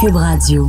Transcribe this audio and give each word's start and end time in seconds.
Cube 0.00 0.16
Radio. 0.16 0.68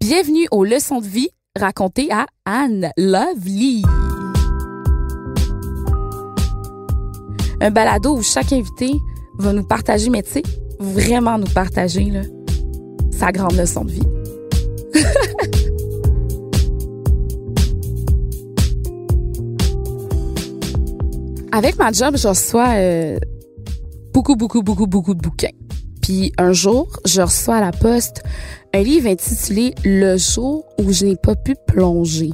Bienvenue 0.00 0.46
aux 0.50 0.64
leçons 0.64 1.00
de 1.00 1.06
vie 1.06 1.28
racontées 1.56 2.08
à 2.10 2.26
Anne 2.44 2.90
Lovely. 2.96 3.84
Un 7.60 7.70
balado 7.70 8.16
où 8.16 8.22
chaque 8.22 8.52
invité 8.52 8.90
va 9.38 9.52
nous 9.52 9.62
partager, 9.62 10.10
mais 10.10 10.24
tu 10.24 10.30
sais, 10.30 10.42
vraiment 10.80 11.38
nous 11.38 11.46
partager 11.46 12.10
sa 13.12 13.30
grande 13.30 13.54
leçon 13.54 13.84
de 13.84 13.92
vie. 13.92 14.08
Avec 21.52 21.78
ma 21.78 21.92
job, 21.92 22.16
je 22.16 22.26
reçois 22.26 22.70
euh, 22.70 23.20
beaucoup, 24.12 24.34
beaucoup, 24.34 24.62
beaucoup, 24.62 24.88
beaucoup 24.88 25.14
de 25.14 25.20
bouquins. 25.20 25.49
Un 26.38 26.52
jour, 26.52 26.88
je 27.04 27.22
reçois 27.22 27.56
à 27.56 27.60
la 27.60 27.70
poste 27.70 28.24
un 28.74 28.82
livre 28.82 29.08
intitulé 29.08 29.74
Le 29.84 30.16
jour 30.16 30.64
où 30.78 30.92
je 30.92 31.04
n'ai 31.04 31.16
pas 31.16 31.36
pu 31.36 31.54
plonger. 31.54 32.30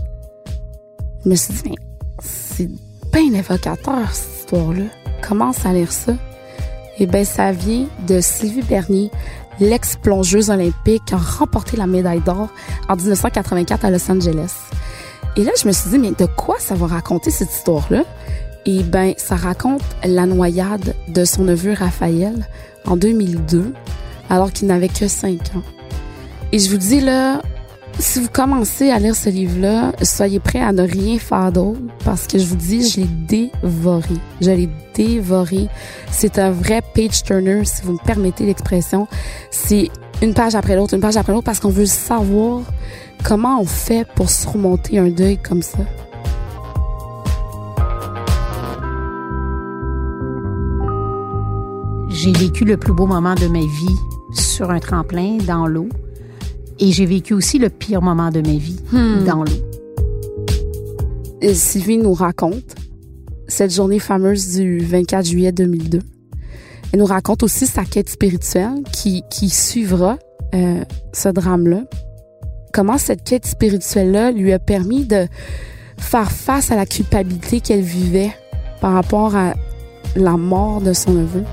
Je 1.23 1.29
me 1.29 1.35
suis 1.35 1.53
dit, 1.53 1.75
c'est 2.19 2.71
bien 3.13 3.35
évocateur, 3.35 4.11
cette 4.13 4.41
histoire-là. 4.41 4.85
Commence 5.27 5.67
à 5.67 5.75
lire 5.75 5.93
ça? 5.93 6.15
Eh 6.99 7.07
bien, 7.07 7.25
ça 7.25 7.53
vient 7.53 7.87
de 8.07 8.21
Sylvie 8.21 8.63
Bernier, 8.63 9.11
l'ex-plongeuse 9.61 10.49
olympique 10.49 11.03
qui 11.07 11.15
a 11.15 11.19
remporté 11.19 11.77
la 11.77 11.87
médaille 11.87 12.23
d'or 12.23 12.49
en 12.89 12.97
1984 12.97 13.85
à 13.85 13.91
Los 13.91 14.11
Angeles. 14.11 14.55
Et 15.37 15.45
là, 15.45 15.53
je 15.61 15.67
me 15.67 15.73
suis 15.73 15.91
dit, 15.91 15.99
mais 15.99 16.13
de 16.13 16.27
quoi 16.35 16.57
ça 16.59 16.75
va 16.75 16.87
raconter 16.87 17.31
cette 17.31 17.53
histoire-là? 17.53 18.05
Eh 18.65 18.83
bien, 18.83 19.13
ça 19.19 19.37
raconte 19.37 19.83
la 20.03 20.25
noyade 20.25 20.95
de 21.09 21.25
son 21.27 21.45
neveu 21.45 21.75
Raphaël 21.75 22.47
en 22.87 22.97
2002, 22.97 23.73
alors 24.31 24.53
qu'il 24.53 24.69
n'avait 24.69 24.89
que 24.89 25.09
5 25.09 25.33
ans. 25.57 25.63
Et 26.53 26.59
je 26.59 26.71
vous 26.71 26.77
dis 26.77 27.01
là, 27.01 27.43
si 27.99 28.21
vous 28.21 28.29
commencez 28.31 28.91
à 28.91 28.99
lire 28.99 29.17
ce 29.17 29.31
livre-là, 29.31 29.93
soyez 30.03 30.39
prêts 30.39 30.61
à 30.61 30.73
ne 30.73 30.83
rien 30.83 31.19
faire 31.19 31.51
d'autre 31.51 31.81
parce 32.05 32.27
que 32.27 32.39
je 32.39 32.45
vous 32.45 32.57
dis, 32.57 32.89
je 32.89 33.01
l'ai 33.01 33.07
dévoré. 33.07 34.15
Je 34.41 34.51
l'ai 34.51 34.69
dévoré. 34.95 35.69
C'est 36.11 36.39
un 36.39 36.51
vrai 36.51 36.83
page 36.95 37.23
turner, 37.23 37.65
si 37.65 37.83
vous 37.83 37.95
me 37.95 38.05
permettez 38.05 38.45
l'expression. 38.45 39.09
C'est 39.51 39.91
une 40.23 40.35
page 40.35 40.55
après 40.55 40.77
l'autre, 40.77 40.95
une 40.95 41.01
page 41.01 41.17
après 41.17 41.33
l'autre 41.33 41.45
parce 41.45 41.61
qu'on 41.61 41.71
veut 41.71 41.87
savoir 41.87 42.61
comment 43.25 43.61
on 43.61 43.67
fait 43.67 44.07
pour 44.15 44.31
surmonter 44.31 44.99
un 44.99 45.09
deuil 45.09 45.39
comme 45.39 45.63
ça. 45.63 45.79
J'ai 52.27 52.33
vécu 52.33 52.65
le 52.65 52.77
plus 52.77 52.93
beau 52.93 53.07
moment 53.07 53.37
de 53.37 53.47
ma 53.47 53.61
vie 53.61 53.95
sur 54.33 54.73
un 54.73 54.81
tremplin 54.81 55.39
dans 55.47 55.69
l'eau. 55.69 55.89
Et 56.81 56.91
j'ai 56.91 57.07
vécu 57.07 57.35
aussi 57.35 57.61
le 57.61 57.69
pire 57.69 58.03
moment 58.03 58.31
de 58.31 58.41
ma 58.41 58.55
vie 58.57 58.81
Hmm. 58.91 59.23
dans 59.25 59.45
l'eau. 59.45 59.53
Sylvie 61.55 61.99
nous 61.99 62.15
raconte 62.15 62.75
cette 63.47 63.73
journée 63.73 64.01
fameuse 64.01 64.57
du 64.57 64.81
24 64.81 65.25
juillet 65.25 65.53
2002. 65.53 66.01
Elle 66.93 66.99
nous 66.99 67.07
raconte 67.07 67.45
aussi 67.45 67.65
sa 67.65 67.85
quête 67.85 68.09
spirituelle 68.09 68.83
qui, 68.93 69.23
qui 69.31 69.49
suivra 69.49 70.19
euh, 70.53 70.83
ce 71.13 71.29
drame-là. 71.29 71.85
Comment 72.73 72.99
cette 72.99 73.23
quête 73.23 73.47
spirituelle-là 73.47 74.33
lui 74.33 74.53
a 74.53 74.59
permis 74.59 75.05
de 75.05 75.29
faire 75.97 76.33
face 76.33 76.73
à 76.73 76.75
la 76.77 76.87
culpabilité 76.87 77.61
qu'elle 77.61 77.83
vivait 77.83 78.33
par 78.81 78.95
rapport 78.95 79.37
à 79.37 79.55
la 80.17 80.37
mort 80.37 80.81
de 80.81 80.93
son 80.93 81.13
neveu. 81.13 81.45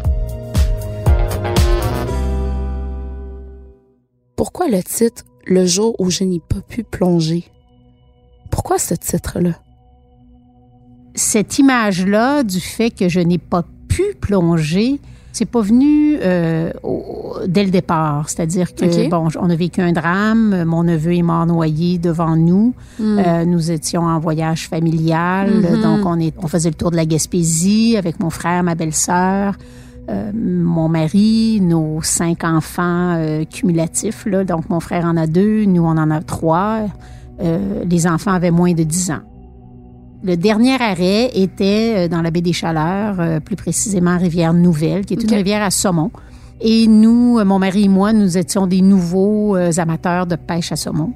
Pourquoi 4.36 4.68
le 4.68 4.82
titre 4.84 5.24
Le 5.46 5.66
jour 5.66 5.96
où 6.00 6.10
je 6.10 6.24
n'ai 6.24 6.40
pas 6.40 6.62
pu 6.68 6.84
plonger? 6.84 7.44
Pourquoi 8.50 8.78
ce 8.78 8.94
titre-là? 8.94 9.52
Cette 11.16 11.60
image-là 11.60 12.44
du 12.44 12.60
fait 12.60 12.90
que 12.90 13.08
je 13.10 13.20
n'ai 13.20 13.38
pas 13.38 13.64
pu 13.88 14.02
plonger, 14.20 15.00
c'est 15.32 15.46
pas 15.46 15.62
venu 15.62 16.18
euh, 16.22 16.72
au- 16.82 17.36
dès 17.48 17.64
le 17.64 17.70
départ. 17.70 18.30
C'est-à-dire 18.30 18.74
que, 18.74 19.10
bon, 19.10 19.28
on 19.40 19.50
a 19.50 19.56
vécu 19.56 19.82
un 19.82 19.92
drame. 19.92 20.64
Mon 20.64 20.84
neveu 20.84 21.16
est 21.16 21.22
mort 21.22 21.46
noyé 21.46 22.00
devant 22.00 22.36
nous. 22.36 22.74
Euh, 23.00 23.46
nous 23.46 23.72
étions 23.72 24.02
en 24.04 24.20
voyage 24.20 24.68
familial. 24.68 25.52
Mhm. 25.62 25.82
Donc, 25.82 26.06
on, 26.06 26.20
est, 26.20 26.34
on 26.42 26.48
faisait 26.48 26.70
le 26.70 26.76
tour 26.76 26.90
de 26.92 26.96
la 26.96 27.06
Gaspésie 27.06 27.96
avec 27.98 28.20
mon 28.20 28.30
frère, 28.32 28.64
ma 28.64 28.74
belle-sœur, 28.76 29.56
euh, 30.10 30.32
mon 30.34 30.90
mari, 30.90 31.62
nos 31.62 32.02
cinq 32.02 32.44
enfants 32.44 33.16
euh, 33.16 33.46
cumulatifs. 33.46 34.26
Là. 34.26 34.44
Donc, 34.44 34.70
mon 34.70 34.80
frère 34.80 35.06
en 35.06 35.16
a 35.16 35.28
deux, 35.28 35.64
nous, 35.64 35.84
on 35.84 35.98
en 35.98 36.12
a 36.12 36.22
trois. 36.22 36.82
Euh, 37.42 37.84
les 37.86 38.06
enfants 38.06 38.32
avaient 38.32 38.52
moins 38.52 38.74
de 38.74 38.84
10 38.84 39.12
ans. 39.12 39.22
Le 40.24 40.36
dernier 40.36 40.76
arrêt 40.82 41.32
était 41.34 42.08
dans 42.08 42.22
la 42.22 42.32
baie 42.32 42.42
des 42.42 42.54
Chaleurs, 42.54 43.42
plus 43.42 43.58
précisément 43.58 44.18
Rivière 44.18 44.54
Nouvelle, 44.54 45.06
qui 45.06 45.16
est 45.16 45.24
une 45.24 45.34
rivière 45.34 45.62
à 45.62 45.70
saumon. 45.70 46.12
Et 46.62 46.88
nous, 46.88 47.44
mon 47.44 47.60
mari 47.60 47.86
et 47.86 47.88
moi, 47.90 48.14
nous 48.14 48.38
étions 48.38 48.66
des 48.66 48.82
nouveaux 48.82 49.56
amateurs 49.56 50.26
de 50.26 50.38
pêche 50.38 50.72
à 50.72 50.78
saumon. 50.78 51.12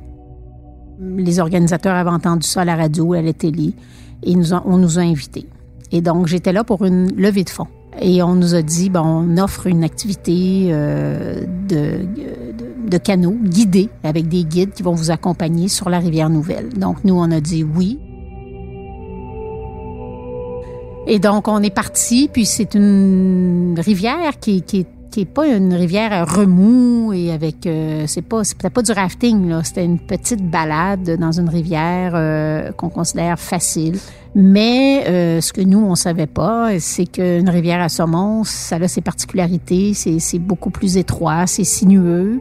Les 0.99 1.39
organisateurs 1.39 1.95
avaient 1.95 2.09
entendu 2.09 2.45
ça 2.45 2.61
à 2.61 2.65
la 2.65 2.75
radio, 2.75 3.13
à 3.13 3.21
la 3.21 3.31
télé, 3.31 3.75
et 4.23 4.35
nous 4.35 4.53
on 4.53 4.77
nous 4.77 4.99
a 4.99 5.03
invités. 5.03 5.47
Et 5.93 6.01
donc, 6.01 6.27
j'étais 6.27 6.51
là 6.51 6.65
pour 6.65 6.83
une 6.83 7.15
levée 7.15 7.45
de 7.45 7.49
fonds. 7.49 7.67
Et 8.02 8.22
on 8.22 8.35
nous 8.35 8.56
a 8.56 8.62
dit, 8.62 8.90
bon, 8.90 9.02
on 9.02 9.38
offre 9.38 9.68
une 9.68 9.84
activité 9.84 10.69
euh, 10.72 11.41
de, 11.68 12.06
de, 12.06 12.90
de 12.90 12.97
canot 12.97 13.35
guidé 13.44 13.90
avec 14.03 14.28
des 14.28 14.44
guides 14.44 14.74
qui 14.74 14.84
vont 14.84 14.94
vous 14.94 15.12
accompagner 15.12 15.68
sur 15.68 15.90
la 15.90 16.00
rivière 16.00 16.30
Nouvelle. 16.30 16.69
Donc, 16.69 17.03
nous, 17.03 17.16
on 17.16 17.31
a 17.31 17.40
dit 17.40 17.63
oui. 17.63 18.00
Et 21.08 21.19
donc, 21.19 21.47
on 21.47 21.63
est 21.63 21.74
parti, 21.74 22.30
puis 22.31 22.46
c'est 22.46 22.75
une 22.75 23.80
rivière 23.80 24.40
qui, 24.40 24.62
qui, 24.62 24.85
qui 25.09 25.22
est 25.22 25.25
pas 25.25 25.47
une 25.47 25.73
rivière 25.73 26.13
à 26.13 26.23
remous 26.23 27.13
et 27.13 27.31
avec, 27.31 27.66
euh, 27.66 28.06
c'est 28.07 28.22
pas, 28.22 28.44
c'était 28.44 28.69
pas 28.69 28.81
du 28.81 28.91
rafting, 28.91 29.50
là. 29.50 29.63
C'était 29.63 29.85
une 29.85 30.00
petite 30.00 30.47
balade 30.50 31.18
dans 31.19 31.31
une 31.31 31.50
rivière 31.50 32.13
euh, 32.16 32.72
qu'on 32.72 32.90
considère 32.90 33.40
facile. 33.40 33.97
Mais 34.35 35.06
euh, 35.07 35.41
ce 35.41 35.51
que 35.53 35.62
nous, 35.62 35.79
on 35.79 35.96
savait 35.96 36.28
pas, 36.28 36.79
c'est 36.79 37.06
qu'une 37.06 37.50
rivière 37.50 37.81
à 37.81 37.90
saumon, 37.90 38.44
ça 38.44 38.75
a 38.75 38.88
ses 38.88 39.01
particularités, 39.01 39.94
c'est, 39.94 40.19
c'est 40.19 40.40
beaucoup 40.40 40.69
plus 40.69 40.97
étroit, 40.97 41.47
c'est 41.47 41.63
sinueux. 41.63 42.40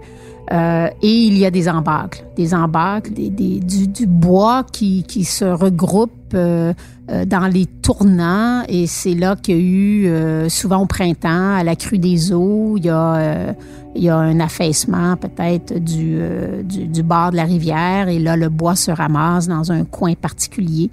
Euh, 0.52 0.88
et 1.02 1.12
il 1.12 1.36
y 1.36 1.44
a 1.44 1.50
des 1.50 1.68
embâcles, 1.68 2.24
des 2.36 2.54
embâcles, 2.54 3.12
des, 3.12 3.30
des- 3.30 3.58
du, 3.58 3.88
du 3.88 4.06
bois 4.06 4.64
qui, 4.72 5.02
qui 5.02 5.24
se 5.24 5.44
regroupe 5.44 6.12
euh, 6.34 6.72
euh, 7.10 7.24
dans 7.24 7.48
les 7.48 7.66
tournants. 7.66 8.62
Et 8.68 8.86
c'est 8.86 9.14
là 9.14 9.34
qu'il 9.34 9.56
y 9.56 9.58
a 9.58 9.60
eu, 9.60 10.06
euh, 10.06 10.48
souvent 10.48 10.78
au 10.82 10.86
printemps, 10.86 11.56
à 11.56 11.64
la 11.64 11.74
crue 11.74 11.98
des 11.98 12.32
eaux, 12.32 12.76
il 12.76 12.84
y 12.84 12.88
a, 12.88 13.14
euh, 13.16 13.52
il 13.96 14.04
y 14.04 14.08
a 14.08 14.16
un 14.16 14.38
affaissement 14.38 15.16
peut-être 15.16 15.78
du, 15.82 16.16
euh, 16.20 16.62
du, 16.62 16.86
du 16.86 17.02
bord 17.02 17.32
de 17.32 17.36
la 17.36 17.44
rivière. 17.44 18.08
Et 18.08 18.20
là, 18.20 18.36
le 18.36 18.48
bois 18.48 18.76
se 18.76 18.92
ramasse 18.92 19.48
dans 19.48 19.72
un 19.72 19.84
coin 19.84 20.14
particulier. 20.14 20.90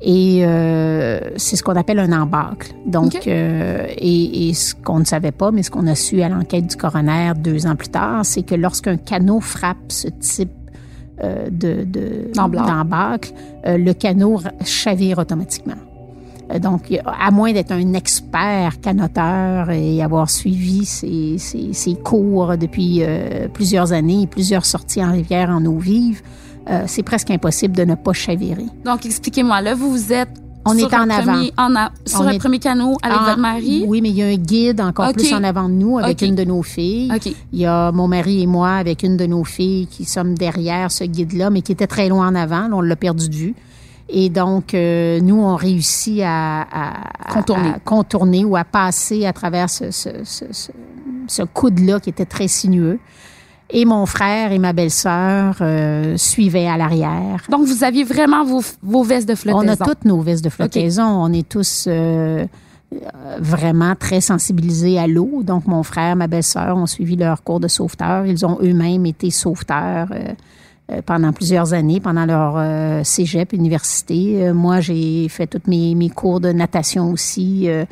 Et 0.00 0.42
euh, 0.46 1.18
c'est 1.36 1.56
ce 1.56 1.62
qu'on 1.64 1.74
appelle 1.74 1.98
un 1.98 2.12
embâcle. 2.12 2.72
Donc, 2.86 3.26
euh, 3.26 3.84
et, 3.96 4.48
et 4.48 4.54
ce 4.54 4.74
qu'on 4.74 5.00
ne 5.00 5.04
savait 5.04 5.32
pas, 5.32 5.50
mais 5.50 5.64
ce 5.64 5.70
qu'on 5.72 5.88
a 5.88 5.96
su 5.96 6.22
à 6.22 6.28
l'enquête 6.28 6.68
du 6.68 6.76
coroner 6.76 7.32
deux 7.36 7.66
ans 7.66 7.74
plus 7.74 7.88
tard, 7.88 8.24
c'est 8.24 8.42
que 8.44 8.54
lorsqu'un 8.54 8.96
canot 8.96 9.40
frappe 9.40 9.76
ce 9.88 10.06
type 10.08 10.50
euh, 11.24 11.48
de, 11.50 11.82
de 11.84 12.30
euh, 13.66 13.76
le 13.76 13.92
canot 13.92 14.40
chavire 14.64 15.18
automatiquement. 15.18 15.74
Donc, 16.62 16.96
à 17.04 17.30
moins 17.30 17.52
d'être 17.52 17.72
un 17.72 17.92
expert 17.92 18.80
canoteur 18.80 19.70
et 19.70 20.00
avoir 20.00 20.30
suivi 20.30 20.86
ses, 20.86 21.36
ses- 21.36 21.74
ses 21.74 21.94
cours 21.94 22.56
depuis 22.56 23.02
plusieurs 23.52 23.92
années 23.92 24.26
plusieurs 24.26 24.64
sorties 24.64 25.04
en 25.04 25.12
rivière 25.12 25.50
en 25.50 25.62
eau 25.66 25.76
vive, 25.76 26.22
euh, 26.70 26.84
c'est 26.86 27.02
presque 27.02 27.30
impossible 27.30 27.74
de 27.76 27.84
ne 27.84 27.94
pas 27.94 28.12
chavirer. 28.12 28.66
Donc, 28.84 29.06
expliquez-moi, 29.06 29.60
là, 29.62 29.74
vous 29.74 29.90
vous 29.90 30.12
êtes 30.12 30.28
On 30.64 30.72
un 30.72 30.84
en 30.84 31.08
avant. 31.10 31.32
premier- 31.32 31.52
en 31.56 31.74
a- 31.76 31.90
sur 32.04 32.20
On 32.20 32.24
un 32.24 32.30
est- 32.32 32.38
premier 32.38 32.58
canot 32.58 32.96
avec 33.02 33.18
votre 33.20 33.38
mari? 33.38 33.84
Oui, 33.86 34.02
mais 34.02 34.10
il 34.10 34.16
y 34.16 34.22
a 34.22 34.26
un 34.26 34.34
guide 34.36 34.80
encore 34.82 35.12
plus 35.14 35.32
en 35.32 35.42
avant 35.44 35.68
de 35.68 35.74
nous 35.74 35.98
avec 35.98 36.20
une 36.20 36.34
de 36.34 36.44
nos 36.44 36.62
filles. 36.62 37.10
Il 37.52 37.58
y 37.60 37.64
a 37.64 37.90
mon 37.92 38.06
mari 38.06 38.42
et 38.42 38.46
moi 38.46 38.72
avec 38.72 39.02
une 39.02 39.16
de 39.16 39.24
nos 39.24 39.44
filles 39.44 39.86
qui 39.86 40.04
sommes 40.04 40.34
derrière 40.34 40.90
ce 40.90 41.04
guide-là, 41.04 41.48
mais 41.50 41.62
qui 41.62 41.72
était 41.72 41.86
très 41.86 42.08
loin 42.10 42.28
en 42.28 42.34
avant. 42.34 42.68
Là, 42.68 42.76
on 42.76 42.80
l'a 42.82 42.96
perdu 42.96 43.28
de 43.30 43.34
vue. 43.34 43.54
Et 44.10 44.28
donc, 44.30 44.74
euh, 44.74 45.20
nous, 45.20 45.36
on 45.40 45.54
réussit 45.56 46.20
à, 46.24 46.66
Contourner. 47.32 47.68
à 47.70 47.78
contourner 47.78 48.44
ou 48.44 48.56
à 48.56 48.64
passer 48.64 49.26
à 49.26 49.32
travers 49.32 49.68
ce, 49.70 49.90
ce, 49.90 50.08
ce, 50.24 50.44
ce- 50.50 50.72
ce 51.26 51.42
coude-là 51.42 52.00
qui 52.00 52.08
était 52.10 52.24
très 52.26 52.48
sinueux. 52.48 52.98
Et 53.70 53.84
mon 53.84 54.06
frère 54.06 54.50
et 54.52 54.58
ma 54.58 54.72
belle-sœur 54.72 55.56
euh, 55.60 56.16
suivaient 56.16 56.66
à 56.66 56.78
l'arrière. 56.78 57.42
Donc, 57.50 57.66
vous 57.66 57.84
aviez 57.84 58.04
vraiment 58.04 58.44
vos, 58.44 58.62
vos 58.82 59.02
vestes 59.02 59.28
de 59.28 59.34
flottaison. 59.34 59.64
On 59.66 59.68
a 59.68 59.76
toutes 59.76 60.04
nos 60.06 60.20
vestes 60.22 60.42
de 60.42 60.48
flottaison. 60.48 61.04
On 61.04 61.32
est 61.32 61.46
tous 61.46 61.86
euh, 61.86 62.46
euh, 62.94 62.96
vraiment 63.38 63.94
très 63.94 64.22
sensibilisés 64.22 64.98
à 64.98 65.06
l'eau. 65.06 65.42
Donc, 65.42 65.66
mon 65.66 65.82
frère, 65.82 66.16
ma 66.16 66.28
belle-sœur 66.28 66.78
ont 66.78 66.86
suivi 66.86 67.16
leur 67.16 67.42
cours 67.42 67.60
de 67.60 67.68
sauveteur. 67.68 68.24
Ils 68.24 68.46
ont 68.46 68.58
eux-mêmes 68.62 69.04
été 69.04 69.30
sauveteurs 69.30 70.08
euh, 70.12 70.32
euh, 70.90 71.02
pendant 71.04 71.32
plusieurs 71.34 71.74
années, 71.74 72.00
pendant 72.00 72.24
leur 72.24 72.54
euh, 72.56 73.02
cégep, 73.04 73.52
université. 73.52 74.50
Moi, 74.54 74.80
j'ai 74.80 75.28
fait 75.28 75.46
tous 75.46 75.68
mes, 75.68 75.94
mes 75.94 76.08
cours 76.08 76.40
de 76.40 76.52
natation 76.52 77.10
aussi. 77.10 77.68
Euh, 77.68 77.84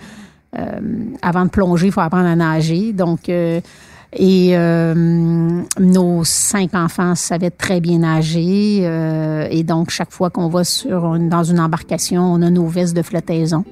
euh, 0.59 0.81
avant 1.21 1.45
de 1.45 1.51
plonger, 1.51 1.89
il 1.89 1.93
faut 1.93 2.01
apprendre 2.01 2.29
à 2.29 2.37
nager. 2.37 2.95
Donc, 2.95 3.29
euh, 3.29 3.61
et 4.13 4.57
euh, 4.57 4.95
nos 5.79 6.25
cinq 6.25 6.75
enfants 6.75 7.15
savaient 7.15 7.51
très 7.51 7.81
bien 7.81 7.99
nager. 7.99 8.81
euh, 8.83 9.47
et 9.51 9.63
donc, 9.65 9.91
chaque 9.91 10.13
fois 10.13 10.31
qu'on 10.31 10.49
va 10.49 10.65
sur 10.65 11.15
une- 11.15 11.29
dans 11.29 11.45
une 11.45 11.61
embarcation, 11.61 12.23
on 12.23 12.41
a 12.43 12.51
nos 12.51 12.67
vestes 12.67 12.97
de 12.97 13.03
flottaison. 13.03 13.65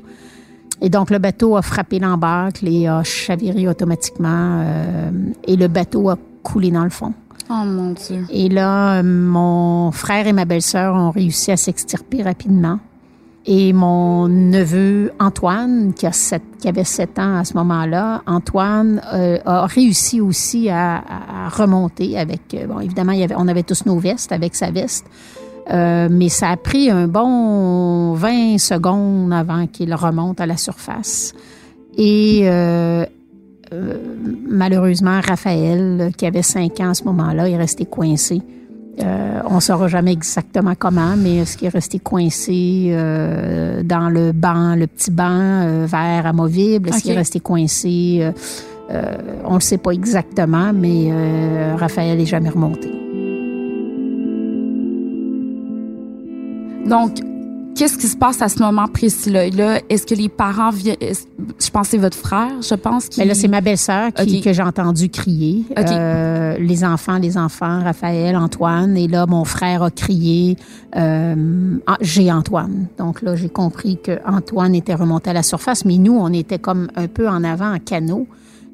Et 0.82 0.90
donc, 0.90 1.10
le 1.10 1.19
bateau 1.19 1.56
a 1.56 1.62
frappé 1.62 1.98
l'embarque 1.98 2.62
et 2.64 2.88
a 2.88 3.02
chaviré 3.04 3.69
automatiquement. 3.69 4.60
euh, 4.64 5.10
et 5.46 5.56
le 5.56 5.69
bateau 5.69 6.10
a 6.10 6.19
coulé 6.42 6.70
dans 6.70 6.84
le 6.84 6.90
fond. 6.90 7.14
Oh 7.50 7.64
mon 7.64 7.92
Dieu. 7.92 8.25
Et 8.30 8.48
là, 8.48 8.98
euh, 8.98 9.02
mon 9.02 9.92
frère 9.92 10.26
et 10.26 10.32
ma 10.32 10.44
belle-sœur 10.46 10.94
ont 10.94 11.10
réussi 11.10 11.52
à 11.52 11.56
s'extirper 11.56 12.22
rapidement. 12.22 12.78
Et 13.46 13.75
mon 13.75 14.26
neveu 14.29 15.12
Antoine, 15.20 15.93
qui, 15.93 16.06
a 16.06 16.12
sept, 16.12 16.43
qui 16.61 16.67
avait 16.69 16.85
7 16.85 17.19
ans 17.19 17.37
à 17.37 17.44
ce 17.44 17.52
moment-là, 17.55 18.23
Antoine 18.26 19.02
euh, 19.12 19.38
a 19.44 19.67
réussi 19.67 20.20
aussi 20.23 20.70
à, 20.70 20.96
à- 20.96 21.49
remonter 21.50 22.19
avec, 22.19 22.41
euh, 22.55 22.67
bon, 22.67 22.81
évidemment, 22.81 23.12
il 23.12 23.20
y 23.20 23.23
avait, 23.23 23.35
on 23.37 23.46
avait 23.46 23.62
tous 23.62 23.85
nos 23.85 23.99
vestes 23.99 24.32
avec 24.32 24.55
sa 24.55 24.70
veste, 24.70 25.06
Euh, 25.70 26.08
mais 26.11 26.29
ça 26.29 26.50
a 26.50 26.58
pris 26.58 26.91
un 26.91 27.08
bon 27.08 28.12
20 28.12 28.58
secondes 28.58 29.32
avant 29.32 29.67
qu'il 29.67 29.94
remonte 29.94 30.38
à 30.43 30.47
la 30.47 30.58
surface. 30.58 31.32
Et 31.97 32.43
euh, 32.44 33.06
euh, 33.73 33.94
malheureusement, 34.47 35.20
Raphaël, 35.26 36.12
qui 36.19 36.26
avait 36.26 36.43
5 36.43 36.81
ans 36.81 36.90
à 36.90 36.94
ce 36.94 37.05
moment-là, 37.05 37.49
est 37.49 37.56
resté 37.56 37.87
coincé. 37.87 38.43
Euh, 39.00 39.41
on 39.46 39.56
ne 39.56 39.61
saura 39.61 39.88
jamais 39.88 40.12
exactement 40.12 40.75
comment, 40.79 41.17
mais 41.17 41.44
ce 41.44 41.56
qui 41.56 41.67
est 41.67 41.70
resté 41.70 41.99
coincé 41.99 42.88
euh, 42.91 43.82
dans 43.82 44.08
le 44.08 44.32
banc, 44.32 44.76
le 44.76 44.87
petit 44.87 45.11
banc 45.11 45.26
euh, 45.29 45.87
vert 45.87 46.26
amovible, 46.26 46.93
ce 46.93 47.02
qui 47.02 47.11
est 47.11 47.17
resté 47.17 47.41
coincé, 47.41 48.31
on 48.91 49.50
ne 49.50 49.55
le 49.55 49.61
sait 49.61 49.79
pas 49.79 49.91
exactement, 49.91 50.73
mais 50.73 51.08
euh, 51.11 51.75
Raphaël 51.76 52.19
n'est 52.19 52.26
jamais 52.26 52.50
remonté. 52.50 52.91
Donc, 56.87 57.19
qu'est-ce 57.75 57.99
qui 57.99 58.06
se 58.06 58.17
passe 58.17 58.41
à 58.43 58.49
ce 58.49 58.59
moment 58.61 58.87
précis-là? 58.88 59.49
Là, 59.50 59.81
est-ce 59.88 60.06
que 60.06 60.15
les 60.15 60.29
parents 60.29 60.71
viennent... 60.71 60.97
Je 61.00 61.71
pense 61.71 61.87
que 61.87 61.91
c'est 61.93 61.99
votre 61.99 62.17
frère, 62.17 62.50
je 62.62 62.75
pense. 62.75 63.09
Qui... 63.09 63.21
Mais 63.21 63.26
là, 63.26 63.35
c'est 63.35 63.49
ma 63.49 63.61
belle-sœur 63.61 64.12
qui- 64.12 64.38
Ok. 64.38 64.44
que 64.44 64.53
j'ai 64.53 64.62
entendu 64.62 65.09
crier. 65.09 65.65
Euh, 65.76 66.56
les 66.59 66.85
enfants, 66.85 67.19
les 67.19 67.37
enfants, 67.37 67.81
Raphaël, 67.82 68.37
Antoine. 68.37 68.97
Et 68.97 69.09
là, 69.09 69.26
mon 69.26 69.44
frère 69.44 69.82
a 69.82 69.91
crié 69.91 70.56
euh, 70.97 71.76
Ah, 71.87 71.97
J'ai 72.00 72.31
Antoine. 72.32 72.87
Donc 72.99 73.23
là, 73.23 73.37
j'ai 73.37 73.49
compris 73.49 73.99
que 74.03 74.19
Antoine 74.26 74.75
était 74.75 74.94
remonté 74.94 75.31
à 75.31 75.32
la 75.32 75.43
surface, 75.43 75.85
mais 75.85 75.99
nous, 75.99 76.17
on 76.17 76.32
était 76.32 76.59
comme 76.59 76.88
un 76.97 77.06
peu 77.09 77.29
en 77.29 77.43
avant 77.44 77.75
en 77.75 77.79
canot. 77.79 78.26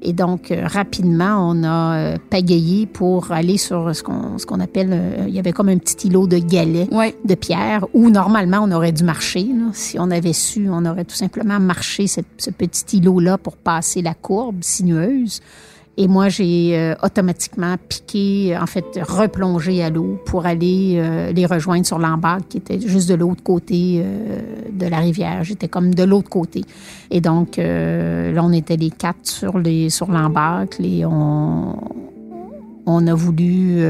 Et 0.02 0.12
donc, 0.14 0.50
euh, 0.50 0.66
rapidement, 0.66 1.50
on 1.50 1.62
a 1.62 1.94
euh, 1.96 2.16
pagayé 2.30 2.86
pour 2.86 3.32
aller 3.32 3.58
sur 3.58 3.94
ce 3.94 4.02
qu'on 4.02 4.38
ce 4.38 4.46
qu'on 4.46 4.58
appelle... 4.60 4.88
euh, 4.92 5.24
il 5.28 5.34
y 5.34 5.38
avait 5.38 5.52
comme 5.52 5.68
un 5.68 5.76
petit 5.78 6.08
îlot 6.08 6.26
de 6.26 6.38
galets 6.38 6.88
de 7.24 7.34
pierre 7.34 7.86
où 7.92 8.08
normalement 8.08 8.60
on 8.62 8.72
aurait 8.72 8.92
dû 8.92 9.04
marcher. 9.04 9.42
là. 9.44 9.70
Si 9.74 9.98
on 9.98 10.10
avait 10.10 10.32
su, 10.32 10.68
on 10.70 10.86
aurait 10.86 11.04
tout 11.04 11.14
simplement 11.16 11.60
marché 11.60 12.06
cette- 12.06 12.26
ce 12.38 12.50
petit 12.50 12.96
îlot-là 12.98 13.36
pour 13.36 13.56
passer 13.58 14.00
la 14.00 14.14
courbe 14.14 14.62
sinueuse. 14.62 15.40
Et 16.02 16.08
moi, 16.08 16.30
j'ai 16.30 16.78
euh, 16.78 16.94
automatiquement 17.02 17.74
piqué, 17.86 18.56
en 18.58 18.64
fait, 18.64 18.86
replongé 19.06 19.82
à 19.82 19.90
l'eau 19.90 20.18
pour 20.24 20.46
aller 20.46 20.94
euh, 20.96 21.30
les 21.30 21.44
rejoindre 21.44 21.84
sur 21.84 21.98
l'embarque 21.98 22.48
qui 22.48 22.56
était 22.56 22.80
juste 22.80 23.06
de 23.10 23.14
l'autre 23.16 23.42
côté 23.42 24.00
euh, 24.02 24.38
de 24.72 24.86
la 24.86 24.96
rivière. 24.98 25.44
J'étais 25.44 25.68
comme 25.68 25.94
de 25.94 26.02
l'autre 26.02 26.30
côté. 26.30 26.62
Et 27.10 27.20
donc, 27.20 27.58
là, 27.58 28.40
on 28.42 28.52
était 28.52 28.78
les 28.78 28.88
quatre 28.90 29.26
sur 29.28 29.58
les 29.58 29.90
sur 29.90 30.10
l'embarque. 30.10 30.78
Les- 30.78 31.04
On, 31.04 31.76
on 32.86 33.06
a 33.06 33.14
voulu... 33.14 33.82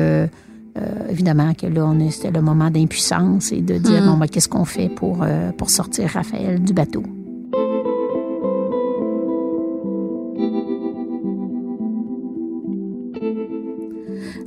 évidemment 1.10 1.52
que 1.54 1.66
là, 1.66 1.92
c'était 2.10 2.30
le 2.32 2.42
moment 2.42 2.70
d'impuissance 2.70 3.52
et 3.52 3.60
de 3.60 3.76
dire, 3.78 4.00
Mhm. 4.02 4.08
bon, 4.08 4.16
ben, 4.18 4.26
qu'est-ce 4.26 4.48
qu'on 4.48 4.64
fait 4.64 4.88
pour, 4.88 5.24
pour 5.58 5.70
sortir 5.70 6.08
Raphaël 6.08 6.60
du 6.62 6.72
bateau? 6.72 7.02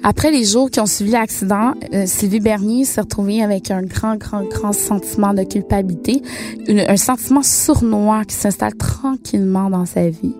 Après 0.05 0.31
les 0.31 0.43
jours 0.43 0.69
qui 0.69 0.79
ont 0.81 0.85
suivi 0.85 1.11
l'accident, 1.11 1.73
euh, 1.93 2.03
Sylvie 2.05 2.41
Bernier 2.41 2.83
s'est 2.83 2.99
retrouvée 3.01 3.41
avec 3.41 3.71
un 3.71 3.83
grand, 3.83 4.17
grand, 4.17 4.43
grand 4.43 4.73
sentiment 4.73 5.33
de 5.33 5.43
culpabilité, 5.43 6.21
une- 6.67 6.81
un 6.87 6.97
sentiment 6.97 7.41
sournois 7.43 8.25
qui 8.25 8.35
s'installe 8.35 8.75
tranquillement 8.75 9.69
dans 9.69 9.85
sa 9.85 10.09
vie 10.09 10.35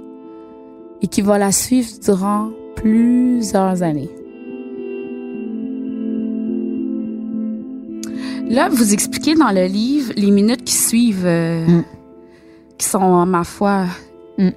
et 1.02 1.08
qui 1.08 1.22
va 1.22 1.38
la 1.38 1.52
suivre 1.54 1.88
durant 2.04 2.50
plusieurs 2.76 3.84
années. 3.84 4.10
Là, 8.50 8.68
vous 8.70 8.94
expliquez 8.94 9.36
dans 9.36 9.52
le 9.52 9.66
livre 9.66 10.12
les 10.18 10.30
minutes 10.30 10.64
qui 10.66 10.76
suivent, 10.76 11.26
euh, 11.26 11.66
Mm. 11.66 11.84
qui 12.78 12.86
sont, 12.88 13.26
ma 13.26 13.46
foi, 13.46 13.86
Mm. 14.38 14.50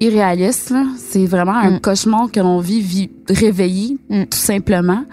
Irréalistes. 0.00 0.70
là. 0.70 0.84
C'est 0.96 1.26
vraiment 1.26 1.54
un 1.56 1.72
Mm. 1.72 1.80
cauchemar 1.80 2.30
que 2.30 2.40
l'on 2.40 2.58
vit, 2.60 2.80
vi- 2.80 3.10
réveillé, 3.28 3.98
Mm. 4.08 4.24
tout 4.24 4.38
simplement. 4.38 5.04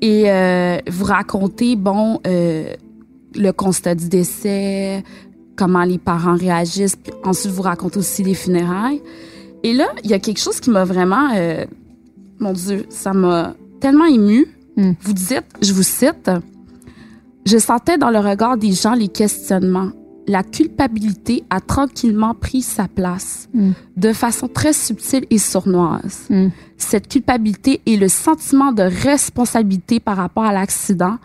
Et 0.00 0.30
euh, 0.30 0.78
vous 0.90 1.04
racontez, 1.04 1.76
bon, 1.76 2.20
euh, 2.26 2.74
le 3.34 3.50
constat 3.52 3.94
du 3.94 4.08
décès, 4.08 5.02
comment 5.56 5.84
les 5.84 5.98
parents 5.98 6.36
réagissent. 6.36 6.96
Puis 6.96 7.12
ensuite, 7.24 7.52
vous 7.52 7.62
racontez 7.62 7.98
aussi 7.98 8.22
les 8.22 8.34
funérailles. 8.34 9.00
Et 9.62 9.72
là, 9.74 9.86
il 10.02 10.10
y 10.10 10.14
a 10.14 10.18
quelque 10.18 10.40
chose 10.40 10.58
qui 10.60 10.70
m'a 10.70 10.84
vraiment... 10.84 11.30
euh, 11.34 11.64
mon 12.40 12.52
Dieu, 12.52 12.84
ça 12.88 13.12
m'a 13.12 13.54
tellement 13.80 14.06
ému. 14.06 14.46
Mm. 14.76 14.92
Vous 15.02 15.12
dites, 15.12 15.44
je 15.60 15.72
vous 15.72 15.82
cite, 15.84 16.30
«Je 17.46 17.58
sentais 17.58 17.98
dans 17.98 18.10
le 18.10 18.18
regard 18.18 18.56
des 18.56 18.72
gens 18.72 18.94
les 18.94 19.08
questionnements. 19.08 19.90
La 20.28 20.42
culpabilité 20.44 21.42
a 21.50 21.60
tranquillement 21.60 22.34
pris 22.34 22.62
sa 22.62 22.86
place, 22.86 23.48
Mm. 23.54 23.70
de 23.96 24.12
façon 24.12 24.46
très 24.48 24.72
subtile 24.72 25.26
et 25.30 25.38
sournoise. 25.38 26.26
Mm. 26.30 26.48
Cette 26.78 27.08
culpabilité 27.08 27.80
et 27.86 27.96
le 27.96 28.08
sentiment 28.08 28.72
de 28.72 28.82
responsabilité 28.82 29.98
par 29.98 30.16
rapport 30.16 30.44
à 30.44 30.52
l'accident 30.52 31.18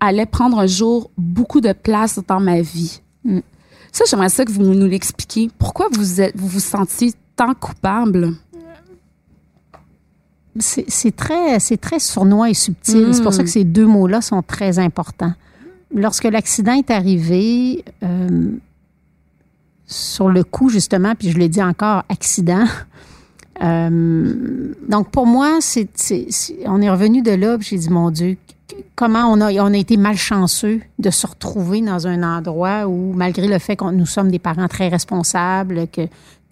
allaient 0.00 0.26
prendre 0.26 0.58
un 0.58 0.66
jour 0.66 1.10
beaucoup 1.16 1.60
de 1.60 1.72
place 1.72 2.20
dans 2.28 2.40
ma 2.40 2.60
vie. 2.60 3.00
Mm. 3.24 3.38
Ça, 3.90 4.04
j'aimerais 4.08 4.28
ça 4.28 4.44
que 4.44 4.52
vous 4.52 4.62
nous 4.62 4.86
l'expliquiez. 4.86 5.50
Pourquoi 5.58 5.88
vous 5.92 6.20
êtes, 6.20 6.36
vous 6.36 6.48
vous 6.48 6.60
sentiez 6.60 7.12
tant 7.36 7.54
coupable? 7.54 8.34
C'est 10.58 11.16
très, 11.16 11.58
sournois 11.98 12.50
et 12.50 12.54
subtil. 12.54 13.14
C'est 13.14 13.22
pour 13.22 13.32
ça 13.32 13.42
que 13.42 13.48
ces 13.48 13.64
deux 13.64 13.86
mots-là 13.86 14.20
sont 14.20 14.42
très 14.42 14.78
importants. 14.78 15.32
Lorsque 15.94 16.24
l'accident 16.24 16.72
est 16.72 16.90
arrivé, 16.90 17.84
euh, 18.02 18.50
sur 19.86 20.28
le 20.28 20.42
coup, 20.44 20.68
justement, 20.68 21.14
puis 21.14 21.30
je 21.30 21.38
l'ai 21.38 21.48
dit 21.48 21.62
encore, 21.62 22.04
accident. 22.08 22.64
euh, 23.62 24.74
donc, 24.88 25.10
pour 25.10 25.26
moi, 25.26 25.58
c'est, 25.60 25.88
on 26.66 26.80
est 26.80 26.90
revenu 26.90 27.22
de 27.22 27.32
là, 27.32 27.58
puis 27.58 27.68
j'ai 27.70 27.78
dit, 27.78 27.90
mon 27.90 28.10
Dieu, 28.10 28.36
comment 28.94 29.30
on 29.30 29.40
a, 29.40 29.52
on 29.52 29.72
a 29.72 29.76
été 29.76 29.96
malchanceux 29.96 30.80
de 30.98 31.10
se 31.10 31.26
retrouver 31.26 31.80
dans 31.80 32.06
un 32.06 32.22
endroit 32.22 32.86
où, 32.86 33.12
malgré 33.12 33.46
le 33.46 33.58
fait 33.58 33.76
que 33.76 33.84
nous 33.90 34.06
sommes 34.06 34.30
des 34.30 34.38
parents 34.38 34.68
très 34.68 34.88
responsables, 34.88 35.88
que 35.88 36.02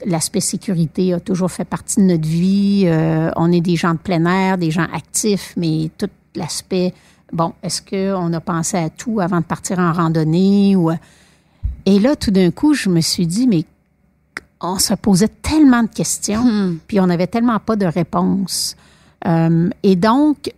l'aspect 0.07 0.41
sécurité 0.41 1.13
a 1.13 1.21
toujours 1.21 1.51
fait 1.51 1.65
partie 1.65 2.01
de 2.01 2.07
notre 2.07 2.27
vie, 2.27 2.85
euh, 2.87 3.31
on 3.37 3.53
est 3.53 3.61
des 3.61 3.77
gens 3.77 3.93
de 3.93 3.99
plein 3.99 4.25
air, 4.27 4.59
des 4.59 4.71
gens 4.71 4.87
actifs, 4.93 5.55
mais 5.57 5.91
tout 5.99 6.09
l'aspect, 6.35 6.95
bon, 7.33 7.53
est-ce 7.63 7.81
qu'on 7.83 8.33
a 8.33 8.41
pensé 8.41 8.77
à 8.77 8.91
tout 8.91 9.21
avant 9.21 9.39
de 9.41 9.45
partir 9.45 9.79
en 9.79 9.93
randonnée 9.93 10.77
ou... 10.77 10.91
Et 11.87 11.99
là, 11.99 12.15
tout 12.17 12.31
d'un 12.31 12.51
coup, 12.51 12.75
je 12.75 12.89
me 12.91 13.01
suis 13.01 13.27
dit, 13.27 13.47
mais 13.47 13.65
on 14.61 14.79
se 14.79 14.93
posait 14.95 15.29
tellement 15.29 15.83
de 15.83 15.89
questions, 15.89 16.43
Hmm. 16.45 16.77
puis 16.87 17.01
on 17.01 17.07
n'avait 17.07 17.27
tellement 17.27 17.59
pas 17.59 17.77
de 17.77 17.87
réponses. 17.87 18.77
Euh, 19.27 19.71
et 19.83 19.97
donc, 19.97 20.53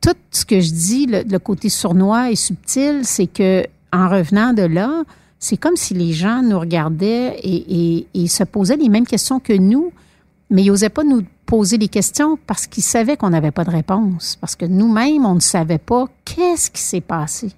tout 0.00 0.14
ce 0.30 0.44
que 0.44 0.60
je 0.60 0.70
dis, 0.72 1.06
le, 1.06 1.22
le 1.22 1.38
côté 1.38 1.68
sournois 1.68 2.30
et 2.30 2.36
subtil, 2.36 3.00
c'est 3.04 3.26
que 3.26 3.64
en 3.92 4.08
revenant 4.08 4.52
de 4.54 4.62
là, 4.62 5.02
c'est 5.38 5.56
comme 5.58 5.76
si 5.76 5.92
les 5.94 6.12
gens 6.12 6.42
nous 6.42 6.58
regardaient 6.58 7.36
et, 7.42 7.96
et- 7.98 8.06
et 8.14 8.28
se 8.28 8.44
posaient 8.44 8.76
les 8.76 8.88
mêmes 8.88 9.06
questions 9.06 9.38
que 9.40 9.52
nous, 9.52 9.92
mais 10.50 10.62
ils 10.62 10.68
n'osaient 10.68 10.88
pas 10.88 11.04
nous 11.04 11.22
poser 11.52 11.76
les 11.76 11.88
questions 11.88 12.38
parce 12.46 12.66
qu'ils 12.66 12.82
savaient 12.82 13.18
qu'on 13.18 13.28
n'avait 13.28 13.50
pas 13.50 13.64
de 13.64 13.70
réponse, 13.70 14.38
parce 14.40 14.56
que 14.56 14.64
nous-mêmes, 14.64 15.26
on 15.26 15.34
ne 15.34 15.40
savait 15.40 15.76
pas 15.76 16.06
qu'est-ce 16.24 16.70
qui 16.70 16.80
s'est 16.80 17.02
passé. 17.02 17.50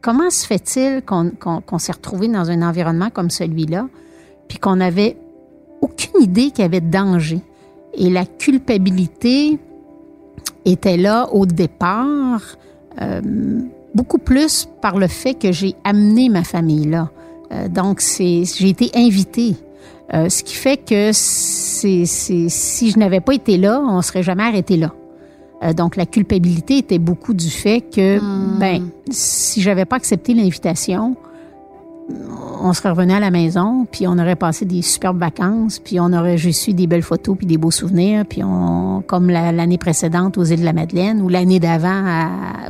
Comment 0.00 0.30
se 0.30 0.46
fait-il 0.46 1.02
qu'on 1.02 1.78
s'est 1.80 1.90
retrouvé 1.90 2.28
dans 2.28 2.48
un 2.48 2.62
environnement 2.62 3.10
comme 3.10 3.28
celui-là, 3.28 3.88
puis 4.46 4.58
qu'on 4.58 4.76
n'avait 4.76 5.16
aucune 5.80 6.22
idée 6.22 6.52
qu'il 6.52 6.60
y 6.60 6.64
avait 6.64 6.80
de 6.80 6.92
danger? 6.92 7.40
Et 7.94 8.08
la 8.08 8.24
culpabilité 8.24 9.58
était 10.64 10.96
là 10.96 11.28
au 11.32 11.44
départ, 11.44 12.56
euh, 13.00 13.20
beaucoup 13.96 14.18
plus 14.18 14.68
par 14.80 14.96
le 14.96 15.08
fait 15.08 15.34
que 15.34 15.50
j'ai 15.50 15.74
amené 15.82 16.28
ma 16.28 16.44
famille 16.44 16.86
là. 16.86 17.10
Euh, 17.50 17.66
donc, 17.66 18.00
j'ai 18.00 18.68
été 18.68 18.92
invitée. 18.94 19.56
Euh, 20.14 20.28
ce 20.28 20.42
qui 20.42 20.54
fait 20.54 20.76
que 20.76 21.10
c'est, 21.12 22.04
si 22.06 22.90
je 22.90 22.98
n'avais 22.98 23.20
pas 23.20 23.34
été 23.34 23.56
là, 23.56 23.80
on 23.80 24.02
serait 24.02 24.22
jamais 24.22 24.42
arrêté 24.42 24.76
là. 24.76 24.92
Euh, 25.62 25.72
donc, 25.72 25.96
la 25.96 26.06
culpabilité 26.06 26.78
était 26.78 26.98
beaucoup 26.98 27.34
du 27.34 27.48
fait 27.48 27.80
que, 27.80 28.18
Hmm. 28.18 28.58
ben, 28.58 28.88
si 29.10 29.62
j'avais 29.62 29.84
pas 29.84 29.96
accepté 29.96 30.34
l'invitation, 30.34 31.16
on 32.60 32.72
serait 32.74 32.90
revenu 32.90 33.12
à 33.12 33.20
la 33.20 33.30
maison, 33.30 33.86
puis 33.90 34.06
on 34.06 34.18
aurait 34.18 34.36
passé 34.36 34.64
des 34.64 34.82
superbes 34.82 35.18
vacances, 35.18 35.78
puis 35.78 35.98
on 36.00 36.12
aurait 36.12 36.36
juste 36.36 36.66
eu 36.68 36.74
des 36.74 36.86
belles 36.86 37.02
photos, 37.02 37.36
puis 37.38 37.46
des 37.46 37.56
beaux 37.58 37.70
souvenirs, 37.70 38.24
puis 38.28 38.42
on, 38.44 39.02
comme 39.06 39.30
la- 39.30 39.52
l'année 39.52 39.78
précédente 39.78 40.36
aux 40.36 40.44
îles 40.44 40.60
de 40.60 40.64
la 40.64 40.72
Madeleine, 40.72 41.22
ou 41.22 41.28
l'année 41.28 41.60
d'avant 41.60 42.02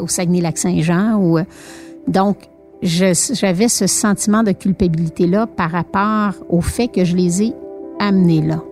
au 0.01 0.07
Saguenay-Lac-Saint-Jean. 0.07 1.17
Ou, 1.17 1.39
euh, 1.39 1.45
donc, 2.09 2.37
j'avais 2.83 3.69
ce 3.69 3.87
sentiment 3.87 4.43
de 4.43 4.53
culpabilité-là 4.53 5.47
par 5.47 5.71
rapport 5.71 6.35
au 6.49 6.61
fait 6.61 6.89
que 6.89 7.05
je 7.05 7.17
les 7.17 7.43
ai 7.43 7.55
amenés 7.99 8.43
là. 8.43 8.62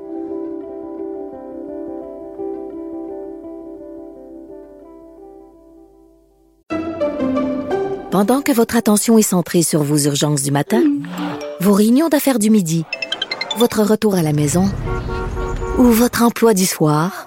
Pendant 8.11 8.43
que 8.43 8.51
votre 8.51 8.75
attention 8.75 9.19
est 9.19 9.23
centrée 9.23 9.63
sur 9.63 9.85
vos 9.85 9.97
urgences 9.97 10.43
du 10.43 10.51
matin, 10.51 10.83
vos 11.61 11.73
réunions 11.73 12.09
d'affaires 12.09 12.41
du 12.41 12.51
midi, 12.51 12.85
votre 13.57 13.83
retour 13.83 14.17
à 14.17 14.23
la 14.23 14.33
maison 14.33 14.65
ou 15.79 15.85
votre 15.85 16.25
emploi 16.25 16.53
du 16.53 16.67
soir, 16.67 17.27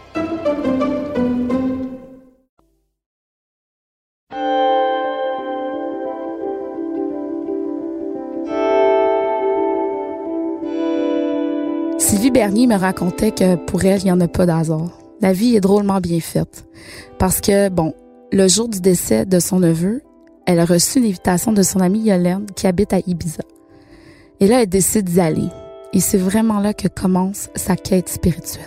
Sylvie 12.33 12.45
Bernier 12.47 12.67
me 12.67 12.75
racontait 12.77 13.31
que 13.31 13.55
pour 13.55 13.83
elle, 13.83 13.99
il 13.99 14.05
n'y 14.05 14.11
en 14.11 14.21
a 14.21 14.27
pas 14.29 14.45
d'hasard. 14.45 14.89
La 15.19 15.33
vie 15.33 15.55
est 15.55 15.59
drôlement 15.59 15.99
bien 15.99 16.19
faite. 16.21 16.65
Parce 17.19 17.41
que, 17.41 17.67
bon, 17.69 17.93
le 18.31 18.47
jour 18.47 18.69
du 18.69 18.79
décès 18.79 19.25
de 19.25 19.39
son 19.39 19.59
neveu, 19.59 20.01
elle 20.45 20.59
a 20.59 20.65
reçu 20.65 20.99
l'invitation 21.01 21.51
de 21.51 21.61
son 21.61 21.79
amie 21.81 21.99
Yolande 22.03 22.51
qui 22.55 22.67
habite 22.67 22.93
à 22.93 22.99
Ibiza. 23.05 23.43
Et 24.39 24.47
là, 24.47 24.61
elle 24.61 24.69
décide 24.69 25.09
d'y 25.09 25.19
aller. 25.19 25.49
Et 25.93 25.99
c'est 25.99 26.17
vraiment 26.17 26.59
là 26.59 26.73
que 26.73 26.87
commence 26.87 27.49
sa 27.55 27.75
quête 27.75 28.07
spirituelle. 28.07 28.63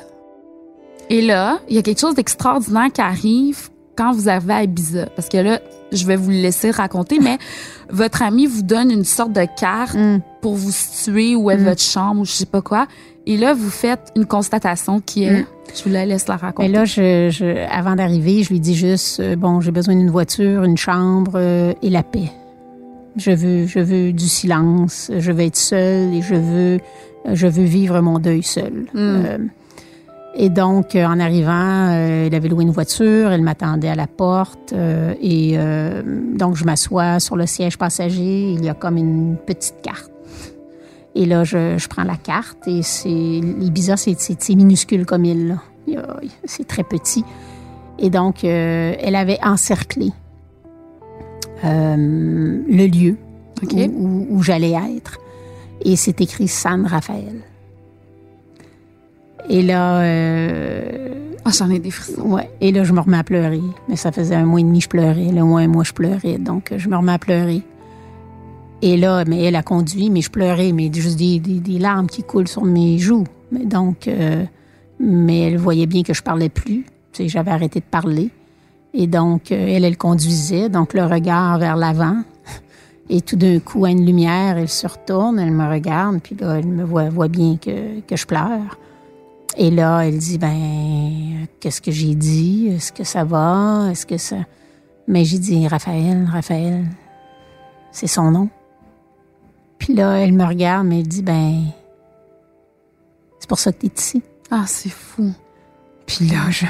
Et 1.08 1.22
là, 1.22 1.58
il 1.68 1.74
y 1.76 1.78
a 1.78 1.82
quelque 1.82 2.00
chose 2.00 2.14
d'extraordinaire 2.14 2.92
qui 2.92 3.00
arrive 3.00 3.70
quand 3.96 4.12
vous 4.12 4.28
arrivez 4.28 4.52
à 4.52 4.62
Ibiza. 4.64 5.06
Parce 5.16 5.28
que 5.30 5.38
là, 5.38 5.60
je 5.90 6.04
vais 6.06 6.16
vous 6.16 6.30
le 6.30 6.36
laisser 6.36 6.70
raconter, 6.70 7.18
mais 7.18 7.38
votre 7.88 8.22
ami 8.22 8.46
vous 8.46 8.62
donne 8.62 8.90
une 8.90 9.04
sorte 9.04 9.32
de 9.32 9.46
carte 9.58 9.94
Hum. 9.96 10.20
pour 10.42 10.54
vous 10.54 10.70
situer 10.72 11.34
où 11.34 11.50
est 11.50 11.56
Mm. 11.56 11.64
votre 11.64 11.82
chambre 11.82 12.20
ou 12.20 12.24
je 12.26 12.32
sais 12.32 12.46
pas 12.46 12.60
quoi. 12.62 12.86
Et 13.26 13.36
là, 13.36 13.54
vous 13.54 13.70
faites 13.70 14.12
une 14.16 14.26
constatation 14.26 15.00
qui 15.00 15.24
est, 15.24 15.40
Mm. 15.42 15.46
je 15.74 15.82
vous 15.84 15.90
la 15.90 16.04
laisse 16.04 16.28
la 16.28 16.36
raconter. 16.36 16.68
Mais 16.68 16.74
là, 16.74 16.84
je, 16.84 17.30
je- 17.30 17.66
avant 17.70 17.96
d'arriver, 17.96 18.42
je 18.42 18.50
lui 18.50 18.60
dis 18.60 18.74
juste, 18.74 19.20
euh, 19.20 19.34
bon, 19.36 19.60
j'ai 19.62 19.70
besoin 19.70 19.94
d'une 19.96 20.10
voiture, 20.10 20.64
une 20.64 20.76
chambre 20.76 21.32
euh, 21.36 21.72
et 21.82 21.88
la 21.90 22.02
paix. 22.02 22.30
Je 23.16 23.30
veux, 23.30 23.66
je 23.66 23.78
veux 23.78 24.12
du 24.12 24.26
silence. 24.28 25.10
Je 25.16 25.32
veux 25.32 25.44
être 25.44 25.56
seule 25.56 26.12
et 26.12 26.20
je 26.20 26.34
veux, 26.34 26.78
je 27.32 27.46
veux 27.46 27.62
vivre 27.64 28.00
mon 28.00 28.18
deuil 28.18 28.42
seule. 28.42 28.86
Euh, 28.96 29.38
et 30.36 30.48
donc, 30.50 30.96
euh, 30.96 31.06
en 31.06 31.20
arrivant, 31.20 31.92
euh, 31.92 32.26
elle 32.26 32.34
avait 32.34 32.48
loué 32.48 32.64
une 32.64 32.72
voiture, 32.72 33.30
elle 33.30 33.42
m'attendait 33.42 33.88
à 33.88 33.94
la 33.94 34.08
porte 34.08 34.72
euh, 34.72 35.14
et 35.22 35.52
euh, 35.54 36.02
donc 36.36 36.56
je 36.56 36.64
m'assois 36.64 37.20
sur 37.20 37.36
le 37.36 37.46
siège 37.46 37.78
passager. 37.78 38.52
Il 38.52 38.64
y 38.64 38.68
a 38.68 38.74
comme 38.74 38.96
une 38.96 39.36
petite 39.46 39.76
carte. 39.82 40.10
Et 41.14 41.26
là, 41.26 41.44
je, 41.44 41.78
je 41.78 41.88
prends 41.88 42.02
la 42.04 42.16
carte 42.16 42.66
et 42.66 42.82
c'est 42.82 43.08
Ibiza, 43.10 43.96
c'est 43.96 44.18
c'est- 44.18 44.42
c'est 44.42 44.54
minuscule 44.54 45.06
comme 45.06 45.24
île. 45.24 45.58
C'est 46.44 46.66
très 46.66 46.82
petit. 46.82 47.24
Et 47.98 48.10
donc, 48.10 48.42
euh, 48.44 48.94
elle 48.98 49.14
avait 49.14 49.38
encerclé 49.44 50.10
euh, 51.64 51.96
le 51.96 52.86
lieu 52.86 53.16
où, 53.62 53.66
où- 53.96 54.26
où 54.30 54.42
j'allais 54.42 54.72
être. 54.96 55.18
Et 55.84 55.96
c'est 55.96 56.20
écrit 56.20 56.48
San 56.48 56.86
Raphaël. 56.86 57.40
Et 59.48 59.62
là, 59.62 60.00
euh, 60.00 61.08
Ah, 61.46 61.50
j'en 61.50 61.68
ai 61.68 61.78
des 61.78 61.90
frissons. 61.90 62.22
ouais, 62.22 62.48
et 62.62 62.72
là, 62.72 62.84
je 62.84 62.92
me 62.94 63.00
remets 63.00 63.18
à 63.18 63.22
pleurer. 63.24 63.60
Mais 63.88 63.96
ça 63.96 64.10
faisait 64.12 64.34
un 64.34 64.46
mois 64.46 64.60
et 64.60 64.62
demi 64.62 64.78
que 64.78 64.84
je 64.84 64.88
pleurais. 64.88 65.30
Là, 65.30 65.44
moins 65.44 65.62
un 65.62 65.68
mois, 65.68 65.84
je 65.84 65.92
pleurais. 65.92 66.38
Donc, 66.38 66.72
je 66.74 66.88
me 66.88 66.96
remets 66.96 67.12
à 67.12 67.18
pleurer. 67.18 67.60
Et 68.86 68.98
là, 68.98 69.24
mais 69.26 69.44
elle 69.44 69.56
a 69.56 69.62
conduit, 69.62 70.10
mais 70.10 70.20
je 70.20 70.30
pleurais, 70.30 70.72
mais 70.72 70.92
juste 70.92 71.16
des, 71.16 71.78
larmes 71.78 72.06
qui 72.06 72.22
coulent 72.22 72.48
sur 72.48 72.64
mes 72.64 72.98
joues. 72.98 73.24
Mais 73.50 73.64
donc, 73.64 74.06
euh, 74.08 74.44
mais 75.00 75.40
elle 75.40 75.56
voyait 75.56 75.86
bien 75.86 76.02
que 76.02 76.12
je 76.12 76.22
parlais 76.22 76.50
plus. 76.50 76.84
J'avais 77.18 77.50
arrêté 77.50 77.80
de 77.80 77.86
parler. 77.86 78.28
Et 78.92 79.06
donc, 79.06 79.52
euh, 79.52 79.68
elle, 79.70 79.86
elle 79.86 79.96
conduisait, 79.96 80.68
donc 80.68 80.92
le 80.92 81.02
regard 81.02 81.58
vers 81.58 81.76
l'avant. 81.76 82.18
Et 83.08 83.22
tout 83.22 83.36
d'un 83.36 83.58
coup, 83.58 83.86
à 83.86 83.90
une 83.90 84.04
lumière, 84.04 84.58
elle 84.58 84.68
se 84.68 84.86
retourne, 84.86 85.38
elle 85.38 85.52
me 85.52 85.66
regarde, 85.66 86.20
puis 86.22 86.36
là, 86.38 86.58
elle 86.58 86.66
me 86.66 86.84
voit, 86.84 87.08
voit 87.08 87.28
bien 87.28 87.56
que, 87.56 88.00
que 88.00 88.16
je 88.16 88.26
pleure. 88.26 88.78
Et 89.56 89.70
là, 89.70 90.00
elle 90.00 90.18
dit, 90.18 90.36
ben, 90.36 91.46
qu'est-ce 91.58 91.80
que 91.80 91.90
j'ai 91.90 92.14
dit? 92.14 92.68
Est-ce 92.68 92.92
que 92.92 93.04
ça 93.04 93.24
va? 93.24 93.88
Est-ce 93.90 94.04
que 94.04 94.18
ça... 94.18 94.36
Mais 95.08 95.24
j'ai 95.24 95.38
dit, 95.38 95.66
Raphaël, 95.68 96.28
Raphaël, 96.30 96.84
c'est 97.90 98.08
son 98.08 98.30
nom. 98.30 98.50
Puis 99.84 99.92
là, 99.94 100.14
elle 100.16 100.32
me 100.32 100.44
regarde, 100.44 100.86
mais 100.86 101.00
elle 101.00 101.06
dit, 101.08 101.20
ben, 101.20 101.64
c'est 103.38 103.48
pour 103.48 103.58
ça 103.58 103.70
que 103.70 103.80
tu 103.80 103.86
es 103.86 103.90
ici. 103.94 104.22
Ah, 104.50 104.64
c'est 104.66 104.88
fou. 104.88 105.30
Puis 106.06 106.26
là, 106.26 106.50
je... 106.50 106.64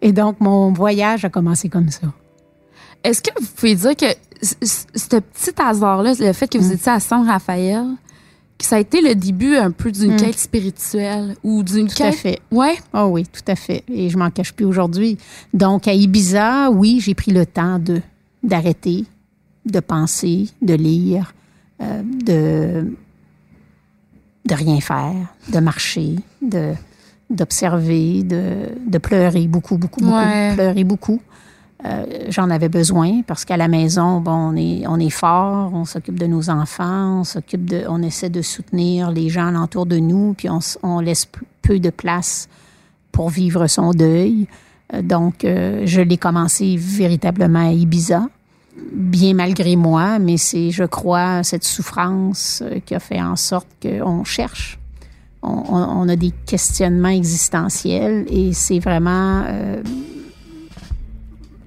Et 0.00 0.12
donc, 0.12 0.38
mon 0.40 0.72
voyage 0.72 1.24
a 1.24 1.28
commencé 1.28 1.68
comme 1.68 1.88
ça. 1.90 2.06
Est-ce 3.02 3.20
que 3.20 3.30
vous 3.40 3.46
pouvez 3.56 3.74
dire 3.74 3.96
que 3.96 4.06
ce 4.42 5.16
petit 5.16 5.50
hasard-là, 5.60 6.12
le 6.20 6.32
fait 6.32 6.46
que 6.46 6.58
vous 6.58 6.68
Mm. 6.70 6.74
étiez 6.74 6.92
à 6.92 7.00
San 7.00 7.26
Raphaël, 7.26 7.84
que 8.58 8.64
ça 8.64 8.76
a 8.76 8.78
été 8.78 9.00
le 9.00 9.16
début 9.16 9.56
un 9.56 9.72
peu 9.72 9.90
d'une 9.90 10.12
Mm. 10.12 10.16
quête 10.16 10.38
spirituelle 10.38 11.36
ou 11.42 11.64
d'une 11.64 11.88
Tout 11.88 12.00
à 12.02 12.10
quête. 12.10 12.14
fait. 12.14 12.38
Ouais. 12.52 12.76
Oh 12.92 13.08
oui, 13.10 13.24
tout 13.26 13.42
à 13.48 13.56
fait. 13.56 13.82
Et 13.88 14.08
je 14.08 14.16
m'en 14.16 14.30
cache 14.30 14.52
plus 14.52 14.66
aujourd'hui. 14.66 15.18
Donc, 15.52 15.88
à 15.88 15.94
Ibiza, 15.94 16.70
oui, 16.70 17.00
j'ai 17.00 17.14
pris 17.14 17.32
le 17.32 17.44
temps 17.44 17.80
de 17.80 18.00
d'arrêter, 18.44 19.04
de 19.66 19.80
penser, 19.80 20.48
de 20.62 20.74
lire, 20.74 21.32
euh, 21.80 22.02
de 22.02 22.96
de 24.46 24.54
rien 24.54 24.78
faire, 24.80 25.14
de 25.52 25.58
marcher, 25.60 26.16
de 26.42 26.72
d'observer, 27.30 28.22
de, 28.22 28.68
de 28.86 28.98
pleurer 28.98 29.46
beaucoup, 29.48 29.78
beaucoup, 29.78 30.00
beaucoup, 30.00 30.14
Ouais. 30.14 30.52
pleurer 30.54 30.84
beaucoup. 30.84 31.20
Euh, 31.86 32.04
J'en 32.28 32.50
avais 32.50 32.68
besoin 32.68 33.22
parce 33.26 33.44
qu'à 33.46 33.56
la 33.56 33.66
maison, 33.68 34.20
bon, 34.20 34.32
on 34.52 34.56
est, 34.56 34.86
on 34.86 34.98
est 34.98 35.10
fort, 35.10 35.72
on 35.74 35.84
s'occupe 35.86 36.18
de 36.18 36.26
nos 36.26 36.50
enfants, 36.50 37.20
on 37.20 37.24
s'occupe 37.24 37.64
de, 37.64 37.84
on 37.88 38.02
essaie 38.02 38.28
de 38.30 38.42
soutenir 38.42 39.10
les 39.10 39.30
gens 39.30 39.46
alentour 39.48 39.86
de 39.86 39.96
nous, 39.98 40.34
puis 40.34 40.48
on, 40.50 40.58
on 40.82 41.00
laisse 41.00 41.26
peu 41.62 41.78
de 41.80 41.90
place 41.90 42.48
pour 43.12 43.30
vivre 43.30 43.66
son 43.66 43.90
deuil. 43.92 44.46
Euh, 44.92 45.00
Donc, 45.02 45.44
euh, 45.44 45.82
je 45.86 46.02
l'ai 46.02 46.18
commencé 46.18 46.76
véritablement 46.78 47.66
à 47.68 47.72
Ibiza. 47.72 48.28
Bien 48.76 49.34
malgré 49.34 49.76
moi, 49.76 50.18
mais 50.18 50.36
c'est, 50.36 50.70
je 50.70 50.84
crois, 50.84 51.42
cette 51.42 51.64
souffrance 51.64 52.62
euh, 52.64 52.80
qui 52.84 52.94
a 52.94 53.00
fait 53.00 53.20
en 53.20 53.36
sorte 53.36 53.68
qu'on 53.82 54.24
cherche. 54.24 54.78
On, 55.46 56.08
a 56.08 56.16
des 56.16 56.32
questionnements 56.46 57.10
existentiels 57.10 58.24
et 58.30 58.54
c'est 58.54 58.78
vraiment 58.78 59.42
euh, 59.46 59.82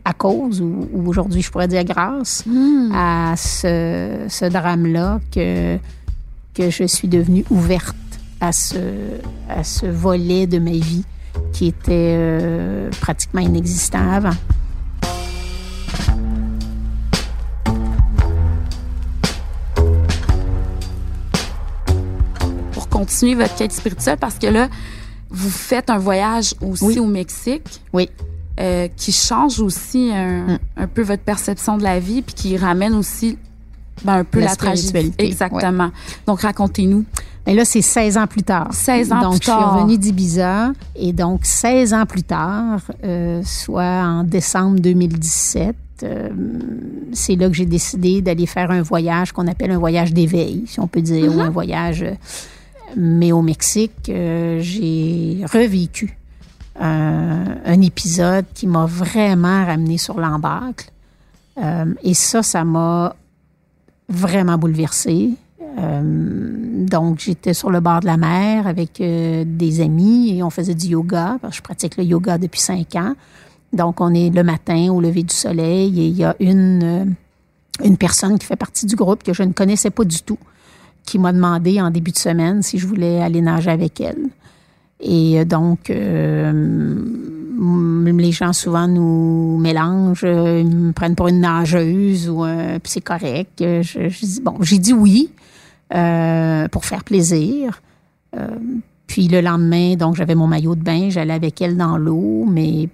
à 0.03 0.13
cause, 0.13 0.61
ou, 0.61 0.89
ou 0.91 1.07
aujourd'hui 1.07 1.43
je 1.43 1.51
pourrais 1.51 1.67
dire 1.67 1.83
grâce, 1.83 2.43
à 2.91 3.35
ce, 3.37 4.25
ce 4.29 4.45
drame-là 4.45 5.19
que, 5.31 5.77
que 6.55 6.71
je 6.71 6.85
suis 6.85 7.07
devenue 7.07 7.45
ouverte 7.51 7.95
à 8.41 8.51
ce, 8.51 8.79
à 9.47 9.63
ce 9.63 9.85
volet 9.85 10.47
de 10.47 10.57
ma 10.57 10.71
vie 10.71 11.05
qui 11.53 11.67
était 11.67 12.15
euh, 12.17 12.89
pratiquement 13.01 13.41
inexistant 13.41 14.11
avant. 14.11 14.35
Continuer 22.99 23.35
votre 23.35 23.55
quête 23.55 23.71
spirituelle, 23.71 24.17
parce 24.19 24.37
que 24.39 24.47
là, 24.47 24.67
vous 25.29 25.49
faites 25.49 25.89
un 25.89 25.97
voyage 25.97 26.53
aussi 26.61 26.83
Oui. 26.85 26.99
au 26.99 27.05
Mexique. 27.05 27.81
Oui. 27.93 28.09
euh, 28.59 28.87
qui 28.97 29.11
change 29.11 29.59
aussi 29.59 30.09
un, 30.11 30.47
Mm. 30.47 30.59
un 30.77 30.87
peu 30.87 31.03
votre 31.03 31.21
perception 31.21 31.77
de 31.77 31.83
la 31.83 31.99
vie, 31.99 32.23
puis 32.23 32.33
qui 32.33 32.57
ramène 32.57 32.95
aussi 32.95 33.37
ben, 34.03 34.13
un 34.15 34.23
peu 34.23 34.39
La 34.39 34.47
la, 34.47 34.55
tragédie. 34.55 34.87
spiritualité, 34.87 35.27
Exactement. 35.27 35.91
Donc, 36.25 36.41
racontez-nous. 36.41 37.05
Mais 37.45 37.53
là, 37.53 37.65
c'est 37.65 37.83
16 37.83 38.17
ans 38.17 38.25
plus 38.25 38.41
tard. 38.41 38.69
16 38.73 39.11
ans 39.11 39.21
donc, 39.21 39.31
plus 39.33 39.39
tard. 39.41 39.59
je 39.59 39.63
suis 39.63 39.79
revenue 39.81 39.97
d'Ibiza. 39.99 40.71
Et 40.95 41.13
donc, 41.13 41.41
16 41.45 41.93
ans 41.93 42.07
plus 42.07 42.23
tard, 42.23 42.79
euh, 43.03 43.41
soit 43.45 43.83
en 43.83 44.23
décembre 44.23 44.79
2017, 44.79 45.75
euh, 46.01 46.29
c'est 47.13 47.35
là 47.35 47.47
que 47.49 47.53
j'ai 47.55 47.65
décidé 47.67 48.21
d'aller 48.23 48.47
faire 48.47 48.71
un 48.71 48.81
voyage 48.81 49.33
qu'on 49.33 49.47
appelle 49.47 49.69
un 49.69 49.77
voyage 49.79 50.13
d'éveil, 50.13 50.63
si 50.65 50.79
on 50.79 50.87
peut 50.87 51.01
dire, 51.01 51.35
ou 51.35 51.41
un 51.41 51.51
voyage. 51.51 52.03
Mais 52.97 53.31
au 53.31 53.43
Mexique, 53.43 54.09
euh, 54.09 54.59
j'ai 54.59 55.45
revécu 55.53 56.17
un, 56.79 57.81
épisode 57.81 58.45
qui 58.53 58.65
m'a 58.65 58.85
vraiment 58.85 59.65
ramené 59.65 59.97
sur 59.97 60.19
l'embâcle. 60.19 60.89
Euh, 61.61 61.93
et 62.03 62.15
ça, 62.15 62.41
ça 62.41 62.63
m'a 62.63 63.15
vraiment 64.09 64.57
bouleversée. 64.57 65.31
Euh, 65.79 66.85
donc, 66.85 67.19
j'étais 67.19 67.53
sur 67.53 67.69
le 67.69 67.79
bord 67.79 67.99
de 67.99 68.07
la 68.07 68.17
mer 68.17 68.65
avec 68.65 68.97
des 68.97 69.81
amis 69.81 70.35
et 70.35 70.43
on 70.43 70.49
faisait 70.49 70.73
du 70.73 70.87
yoga. 70.87 71.37
Je 71.51 71.61
pratique 71.61 71.97
le 71.97 72.03
yoga 72.03 72.39
depuis 72.39 72.61
cinq 72.61 72.95
ans. 72.95 73.13
Donc, 73.73 74.01
on 74.01 74.13
est 74.13 74.31
le 74.31 74.43
matin 74.43 74.89
au 74.91 75.01
lever 75.01 75.23
du 75.23 75.35
soleil 75.35 76.01
et 76.01 76.07
il 76.07 76.15
y 76.15 76.23
a 76.23 76.35
une, 76.39 77.15
une 77.83 77.97
personne 77.97 78.39
qui 78.39 78.45
fait 78.45 78.55
partie 78.55 78.87
du 78.87 78.95
groupe 78.95 79.23
que 79.23 79.33
je 79.33 79.43
ne 79.43 79.51
connaissais 79.51 79.91
pas 79.91 80.03
du 80.03 80.21
tout, 80.21 80.39
qui 81.07 81.17
m'a 81.17 81.33
demandé 81.33 81.81
en 81.81 81.89
début 81.89 82.11
de 82.11 82.17
semaine 82.17 82.61
si 82.61 82.77
je 82.77 82.85
voulais 82.85 83.21
aller 83.21 83.41
nager 83.41 83.71
avec 83.71 83.99
elle. 83.99 84.27
Et 84.99 85.39
euh, 85.39 85.45
donc, 85.45 85.89
euh, 85.89 87.01
les 88.05 88.31
gens 88.31 88.53
souvent 88.53 88.87
nous 88.87 89.57
mélangent, 89.57 90.25
euh, 90.25 90.59
ils 90.59 90.75
me 90.75 90.91
prennent 90.91 91.15
pour 91.15 91.29
une 91.29 91.39
nageuse 91.39 92.29
ou 92.29 92.43
euh, 92.43 92.77
c'est 92.83 93.01
correct. 93.01 93.59
Je, 93.59 94.25
dis 94.25 94.41
bon, 94.41 94.55
j'ai 94.61 94.79
dit 94.79 94.93
oui 94.93 95.31
pour 95.89 96.85
faire 96.85 97.03
plaisir. 97.05 97.81
Puis 99.07 99.29
le 99.29 99.39
lendemain, 99.39 99.95
donc 99.95 100.15
j'avais 100.15 100.35
mon 100.35 100.47
maillot 100.47 100.75
de 100.75 100.83
bain, 100.83 101.09
j'allais 101.09 101.33
avec 101.33 101.61
elle 101.61 101.77
dans 101.77 101.97
l'eau, 101.97 102.45
mais 102.45 102.89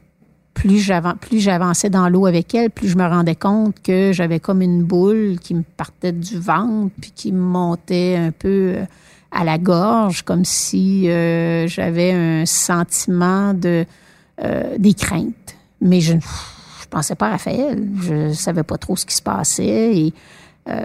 plus 0.54 0.80
j'avan- 0.80 1.16
plus 1.18 1.40
j'avançais 1.40 1.90
dans 1.90 2.10
l'eau 2.10 2.26
avec 2.26 2.54
elle, 2.56 2.70
plus 2.70 2.88
je 2.90 2.98
me 2.98 3.06
rendais 3.08 3.36
compte 3.36 3.76
que 3.84 4.12
j'avais 4.14 4.40
comme 4.40 4.62
une 4.62 4.84
boule 4.84 5.38
qui 5.42 5.56
me 5.56 5.64
partait 5.78 6.12
du 6.12 6.38
ventre, 6.38 6.92
puis 7.02 7.12
qui 7.16 7.32
me 7.32 7.40
montait 7.42 8.16
un 8.18 8.32
peu 8.32 8.74
euh, 8.78 8.86
à 9.32 9.44
la 9.44 9.58
gorge, 9.58 10.22
comme 10.22 10.46
si 10.46 11.10
euh, 11.10 11.68
j'avais 11.68 12.12
un 12.12 12.46
sentiment 12.46 13.54
de 13.54 13.86
euh, 14.44 14.76
des 14.78 14.94
craintes. 14.94 15.56
Mais 15.82 16.00
je 16.02 16.13
je 16.13 16.88
pensais 16.89 17.16
pas 17.16 17.28
à 17.28 17.32
Raphaël. 17.32 17.88
Je 18.02 18.32
savais 18.34 18.62
pas 18.62 18.78
trop 18.78 18.96
ce 18.96 19.04
qui 19.08 19.16
se 19.16 19.22
passait. 19.24 19.98
Et, 19.98 20.13
euh, 20.70 20.84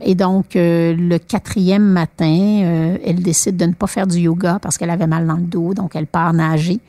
et 0.00 0.14
donc, 0.14 0.56
euh, 0.56 0.94
le 0.96 1.18
quatrième 1.18 1.84
matin, 1.84 2.24
euh, 2.64 2.96
elle 3.04 3.22
décide 3.22 3.58
de 3.58 3.66
ne 3.66 3.74
pas 3.74 3.86
faire 3.86 4.06
du 4.06 4.20
yoga 4.20 4.58
parce 4.62 4.78
qu'elle 4.78 4.88
avait 4.88 5.06
mal 5.06 5.26
dans 5.26 5.36
le 5.36 5.42
dos. 5.42 5.74
Donc, 5.74 5.94
elle 5.96 6.06
part 6.06 6.32
nager. 6.32 6.80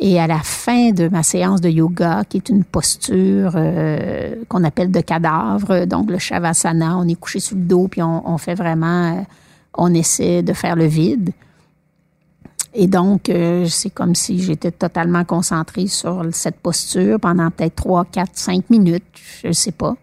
Et 0.00 0.18
à 0.18 0.26
la 0.26 0.38
fin 0.38 0.90
de 0.90 1.08
ma 1.08 1.22
séance 1.22 1.60
de 1.60 1.68
yoga, 1.68 2.24
qui 2.28 2.38
est 2.38 2.48
une 2.48 2.64
posture 2.64 3.52
euh, 3.54 4.36
qu'on 4.48 4.64
appelle 4.64 4.90
de 4.90 5.00
cadavre, 5.00 5.84
donc 5.84 6.10
le 6.10 6.18
shavasana, 6.18 6.96
on 6.96 7.06
est 7.06 7.14
couché 7.14 7.40
sur 7.40 7.56
le 7.56 7.62
dos, 7.62 7.88
puis 7.88 8.02
on, 8.02 8.38
fait 8.38 8.54
vraiment, 8.54 9.16
euh, 9.16 9.20
on 9.74 9.92
essaie 9.92 10.42
de 10.42 10.52
faire 10.54 10.76
le 10.76 10.86
vide. 10.86 11.30
Et 12.74 12.86
donc, 12.86 13.28
euh, 13.28 13.66
c'est 13.66 13.90
comme 13.90 14.14
si 14.14 14.40
j'étais 14.40 14.70
totalement 14.70 15.24
concentrée 15.24 15.86
sur 15.86 16.24
cette 16.32 16.56
posture 16.56 17.20
pendant 17.20 17.50
peut-être 17.50 17.76
trois, 17.76 18.06
quatre, 18.06 18.32
cinq 18.32 18.70
minutes, 18.70 19.04
je 19.42 19.48
ne 19.48 19.52
sais 19.52 19.72
pas. 19.72 19.94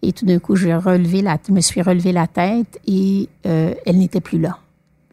Et 0.00 0.12
tout 0.12 0.24
d'un 0.24 0.38
coup, 0.38 0.56
j'ai 0.56 0.74
relevé 0.74 1.20
la, 1.20 1.36
je 1.46 1.52
me 1.52 1.60
suis 1.60 1.82
relevé 1.82 2.12
la 2.12 2.26
tête 2.26 2.80
et 2.86 3.28
elle 3.42 3.98
n'était 3.98 4.20
plus 4.20 4.38
là. 4.38 4.58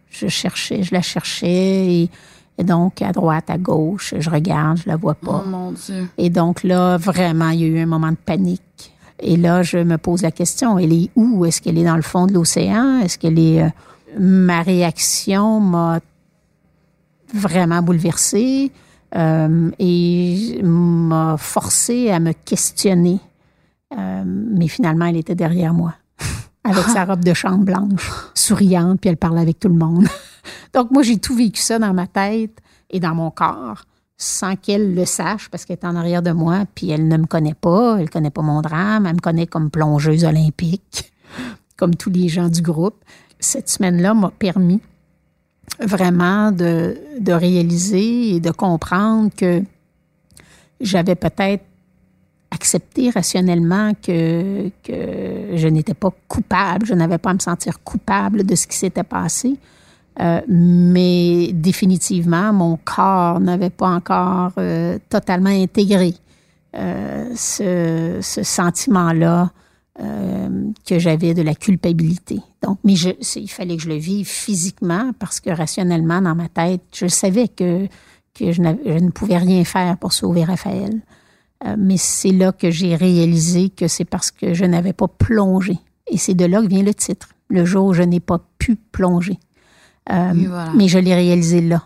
Je 0.09 0.27
cherchais, 0.27 0.83
je 0.83 0.93
la 0.93 1.01
cherchais 1.01 1.47
et, 1.47 2.09
et 2.57 2.63
donc 2.63 3.01
à 3.01 3.11
droite, 3.11 3.49
à 3.49 3.57
gauche, 3.57 4.13
je 4.17 4.29
regarde, 4.29 4.77
je 4.77 4.87
la 4.87 4.95
vois 4.95 5.15
pas. 5.15 5.43
Oh 5.45 5.49
mon 5.49 5.71
Dieu. 5.71 6.07
Et 6.17 6.29
donc 6.29 6.63
là, 6.63 6.97
vraiment, 6.97 7.49
il 7.49 7.61
y 7.61 7.63
a 7.63 7.67
eu 7.67 7.79
un 7.79 7.85
moment 7.85 8.11
de 8.11 8.17
panique. 8.17 8.93
Et 9.19 9.37
là, 9.37 9.63
je 9.63 9.77
me 9.77 9.97
pose 9.97 10.21
la 10.21 10.31
question, 10.31 10.77
elle 10.77 10.93
est 10.93 11.09
où? 11.15 11.45
Est-ce 11.45 11.61
qu'elle 11.61 11.77
est 11.77 11.85
dans 11.85 11.95
le 11.95 12.01
fond 12.01 12.27
de 12.27 12.33
l'océan? 12.33 12.99
Est-ce 12.99 13.17
qu'elle 13.17 13.39
est... 13.39 13.63
euh, 13.63 13.69
ma 14.19 14.61
réaction 14.61 15.59
m'a 15.59 15.99
vraiment 17.33 17.81
bouleversée 17.81 18.71
euh, 19.15 19.71
et 19.79 20.59
m'a 20.63 21.35
forcé 21.37 22.09
à 22.09 22.19
me 22.19 22.33
questionner. 22.33 23.19
Euh, 23.97 24.23
mais 24.25 24.67
finalement, 24.67 25.05
elle 25.05 25.17
était 25.17 25.35
derrière 25.35 25.73
moi, 25.73 25.93
avec 26.63 26.85
sa 26.85 27.05
robe 27.05 27.23
de 27.23 27.33
chambre 27.33 27.65
blanche, 27.65 28.09
souriante, 28.33 29.01
puis 29.01 29.09
elle 29.09 29.17
parlait 29.17 29.41
avec 29.41 29.59
tout 29.59 29.69
le 29.69 29.75
monde. 29.75 30.07
Donc 30.73 30.91
moi, 30.91 31.03
j'ai 31.03 31.17
tout 31.17 31.35
vécu 31.35 31.61
ça 31.61 31.79
dans 31.79 31.93
ma 31.93 32.07
tête 32.07 32.57
et 32.89 32.99
dans 32.99 33.15
mon 33.15 33.31
corps 33.31 33.83
sans 34.17 34.55
qu'elle 34.55 34.95
le 34.95 35.05
sache 35.05 35.49
parce 35.49 35.65
qu'elle 35.65 35.77
est 35.81 35.85
en 35.85 35.95
arrière 35.95 36.21
de 36.21 36.31
moi, 36.31 36.65
puis 36.73 36.89
elle 36.89 37.07
ne 37.07 37.17
me 37.17 37.25
connaît 37.25 37.55
pas, 37.55 37.97
elle 37.99 38.09
connaît 38.09 38.29
pas 38.29 38.41
mon 38.41 38.61
drame, 38.61 39.05
elle 39.05 39.15
me 39.15 39.19
connaît 39.19 39.47
comme 39.47 39.69
plongeuse 39.69 40.23
olympique, 40.23 41.11
comme 41.77 41.95
tous 41.95 42.09
les 42.09 42.29
gens 42.29 42.47
du 42.47 42.61
groupe. 42.61 43.03
Cette 43.39 43.69
semaine-là 43.69 44.13
m'a 44.13 44.31
permis 44.31 44.81
vraiment 45.79 46.51
de, 46.51 46.97
de 47.19 47.33
réaliser 47.33 48.35
et 48.35 48.39
de 48.39 48.51
comprendre 48.51 49.29
que 49.35 49.63
j'avais 50.79 51.15
peut-être 51.15 51.65
accepté 52.63 53.09
rationnellement 53.09 53.91
que, 54.01 54.69
que 54.83 55.57
je 55.57 55.67
n'étais 55.67 55.93
pas 55.93 56.11
coupable, 56.29 56.85
je 56.85 56.93
n'avais 56.93 57.17
pas 57.17 57.31
à 57.31 57.33
me 57.33 57.39
sentir 57.39 57.83
coupable 57.83 58.45
de 58.45 58.55
ce 58.55 58.67
qui 58.67 58.77
s'était 58.77 59.03
passé. 59.03 59.57
Euh, 60.21 60.39
mais 60.47 61.51
définitivement, 61.51 62.53
mon 62.53 62.77
corps 62.77 63.41
n'avait 63.41 63.69
pas 63.69 63.89
encore 63.89 64.53
euh, 64.57 64.97
totalement 65.09 65.49
intégré 65.49 66.13
euh, 66.75 67.33
ce, 67.35 68.19
ce 68.21 68.43
sentiment-là 68.43 69.51
que 70.87 70.97
j'avais 70.97 71.35
de 71.35 71.43
la 71.43 71.53
culpabilité. 71.53 72.39
Donc, 72.63 72.79
mais 72.83 72.93
il 72.93 73.47
fallait 73.47 73.77
que 73.77 73.83
je 73.83 73.89
le 73.89 73.95
vive 73.95 74.27
physiquement 74.27 75.11
parce 75.19 75.39
que 75.39 75.51
rationnellement, 75.51 76.19
dans 76.19 76.33
ma 76.33 76.49
tête, 76.49 76.81
je 76.95 77.05
savais 77.05 77.47
que, 77.47 77.85
que 78.33 78.51
je, 78.51 78.63
je 78.63 78.99
ne 78.99 79.11
pouvais 79.11 79.37
rien 79.37 79.63
faire 79.63 79.95
pour 79.97 80.11
sauver 80.11 80.45
Raphaël. 80.45 80.99
Euh, 81.65 81.75
mais 81.77 81.97
c'est 81.97 82.31
là 82.31 82.51
que 82.51 82.69
j'ai 82.71 82.95
réalisé 82.95 83.69
que 83.69 83.87
c'est 83.87 84.05
parce 84.05 84.31
que 84.31 84.53
je 84.53 84.65
n'avais 84.65 84.93
pas 84.93 85.07
plongé. 85.07 85.77
Et 86.07 86.17
c'est 86.17 86.33
de 86.33 86.45
là 86.45 86.61
que 86.61 86.67
vient 86.67 86.83
le 86.83 86.93
titre, 86.93 87.29
le 87.49 87.63
jour 87.63 87.85
où 87.87 87.93
je 87.93 88.03
n'ai 88.03 88.19
pas 88.19 88.39
pu 88.57 88.75
plonger. 88.75 89.39
Euh, 90.11 90.33
voilà. 90.47 90.71
Mais 90.75 90.87
je 90.89 90.99
l'ai 90.99 91.15
réalisé 91.15 91.61
là. 91.61 91.83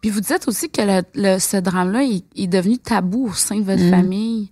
Puis 0.00 0.10
vous 0.10 0.20
dites 0.20 0.48
aussi 0.48 0.70
que 0.70 0.80
le, 0.82 1.02
le- 1.14 1.38
ce 1.38 1.56
drame-là 1.56 2.02
il, 2.02 2.22
il 2.34 2.44
est 2.44 2.46
devenu 2.48 2.78
tabou 2.78 3.28
au 3.28 3.32
sein 3.32 3.56
de 3.60 3.64
votre 3.64 3.82
Mm. 3.84 3.90
famille. 3.90 4.50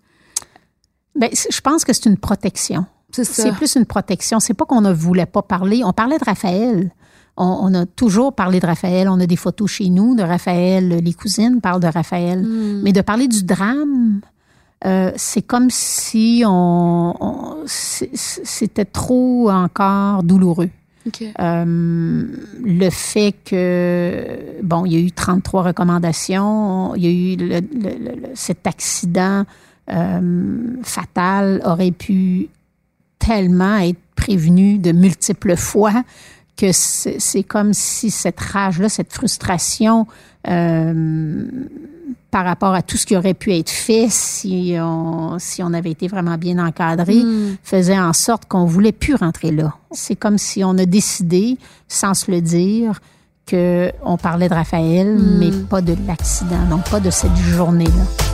Ben, 1.16 1.30
c'est- 1.32 1.52
je 1.52 1.60
pense 1.60 1.84
que 1.84 1.92
c'est 1.92 2.06
une 2.06 2.18
protection. 2.18 2.86
C'est 3.12 3.52
plus 3.52 3.76
une 3.76 3.86
protection. 3.86 4.40
C'est 4.40 4.52
pas 4.54 4.66
qu'on 4.66 4.82
ne 4.82 4.92
voulait 4.92 5.24
pas 5.26 5.40
parler. 5.42 5.82
On 5.84 5.92
parlait 5.92 6.18
de 6.18 6.24
Raphaël. 6.24 6.92
On, 7.36 7.58
on 7.62 7.74
a 7.74 7.86
toujours 7.86 8.34
parlé 8.34 8.60
de 8.60 8.66
Raphaël. 8.66 9.08
On 9.08 9.20
a 9.20 9.26
des 9.26 9.36
photos 9.36 9.70
chez 9.70 9.88
nous 9.90 10.14
de 10.14 10.22
Raphaël. 10.22 11.00
Les 11.02 11.12
cousines 11.12 11.60
parlent 11.60 11.80
de 11.82 11.86
Raphaël. 11.86 12.42
Mm. 12.42 12.82
Mais 12.82 12.92
de 12.92 13.00
parler 13.02 13.28
du 13.28 13.42
drame, 13.44 14.20
euh, 14.84 15.10
c'est 15.16 15.42
comme 15.42 15.68
si 15.70 16.42
on, 16.46 17.14
c'était 17.66 18.84
trop 18.84 19.50
encore 19.50 20.22
douloureux. 20.22 20.70
Euh, 21.38 22.24
le 22.64 22.90
fait 22.90 23.32
que, 23.44 24.26
bon, 24.62 24.84
il 24.86 24.92
y 24.92 24.96
a 24.96 24.98
eu 24.98 25.12
33 25.12 25.62
recommandations, 25.62 26.94
il 26.96 27.04
y 27.04 27.06
a 27.06 27.10
eu 27.10 27.36
le- 27.36 27.60
le- 27.60 27.98
le- 28.04 28.20
le- 28.22 28.28
cet 28.34 28.66
accident 28.66 29.44
euh, 29.88 30.76
fatale 30.82 31.62
aurait 31.64 31.92
pu 31.92 32.48
tellement 33.20 33.76
être 33.78 34.00
prévenue 34.16 34.78
de 34.78 34.90
multiples 34.90 35.54
fois 35.56 36.02
que 36.56 36.72
c'est 36.72 37.42
comme 37.42 37.72
si 37.74 38.10
cette 38.10 38.40
rage-là, 38.40 38.88
cette 38.88 39.12
frustration 39.12 40.06
euh, 40.48 41.44
par 42.30 42.44
rapport 42.44 42.74
à 42.74 42.82
tout 42.82 42.96
ce 42.96 43.06
qui 43.06 43.16
aurait 43.16 43.34
pu 43.34 43.54
être 43.54 43.70
fait 43.70 44.06
si 44.10 44.74
on, 44.78 45.38
si 45.38 45.62
on 45.62 45.72
avait 45.72 45.90
été 45.90 46.08
vraiment 46.08 46.36
bien 46.38 46.58
encadré, 46.64 47.16
Hmm. 47.22 47.56
faisait 47.62 47.98
en 47.98 48.12
sorte 48.12 48.46
qu'on 48.46 48.64
voulait 48.64 48.92
plus 48.92 49.14
rentrer 49.14 49.50
là. 49.52 49.74
C'est 49.92 50.16
comme 50.16 50.38
si 50.38 50.64
on 50.64 50.76
a 50.78 50.86
décidé, 50.86 51.58
sans 51.88 52.14
se 52.14 52.30
le 52.30 52.40
dire, 52.40 53.00
que 53.46 53.90
on 54.04 54.16
parlait 54.16 54.48
de 54.48 54.54
Raphaël, 54.54 55.16
Hmm. 55.16 55.38
mais 55.38 55.50
pas 55.68 55.80
de 55.80 55.94
l'accident, 56.06 56.64
donc 56.68 56.88
pas 56.90 57.00
de 57.00 57.10
cette 57.10 57.36
journée-là. 57.36 58.25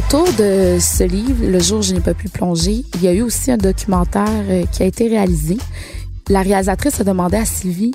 Autour 0.00 0.32
de 0.32 0.78
ce 0.80 1.04
livre, 1.04 1.44
Le 1.44 1.58
jour 1.60 1.80
où 1.80 1.82
je 1.82 1.92
n'ai 1.92 2.00
pas 2.00 2.14
pu 2.14 2.30
plonger, 2.30 2.86
il 2.94 3.02
y 3.02 3.08
a 3.08 3.12
eu 3.12 3.20
aussi 3.20 3.50
un 3.50 3.58
documentaire 3.58 4.44
euh, 4.48 4.64
qui 4.72 4.82
a 4.82 4.86
été 4.86 5.06
réalisé. 5.08 5.58
La 6.30 6.40
réalisatrice 6.40 6.98
a 7.02 7.04
demandé 7.04 7.36
à 7.36 7.44
Sylvie 7.44 7.92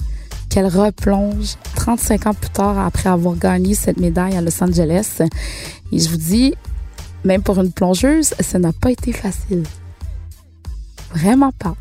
qu'elle 0.48 0.68
replonge 0.68 1.56
35 1.76 2.28
ans 2.28 2.34
plus 2.36 2.52
tard 2.52 2.78
après 2.78 3.10
avoir 3.10 3.36
gagné 3.36 3.74
cette 3.74 3.98
médaille 3.98 4.38
à 4.38 4.42
Los 4.42 4.64
Angeles. 4.64 5.24
Et 5.92 5.98
je 5.98 6.08
vous 6.10 6.18
dis, 6.18 6.54
même 7.24 7.42
pour 7.42 7.60
une 7.60 7.72
plongeuse, 7.72 8.36
ça 8.40 8.60
n'a 8.60 8.72
pas 8.72 8.92
été 8.92 9.12
facile. 9.12 9.64
Vraiment 11.12 11.54
pas. 11.54 11.76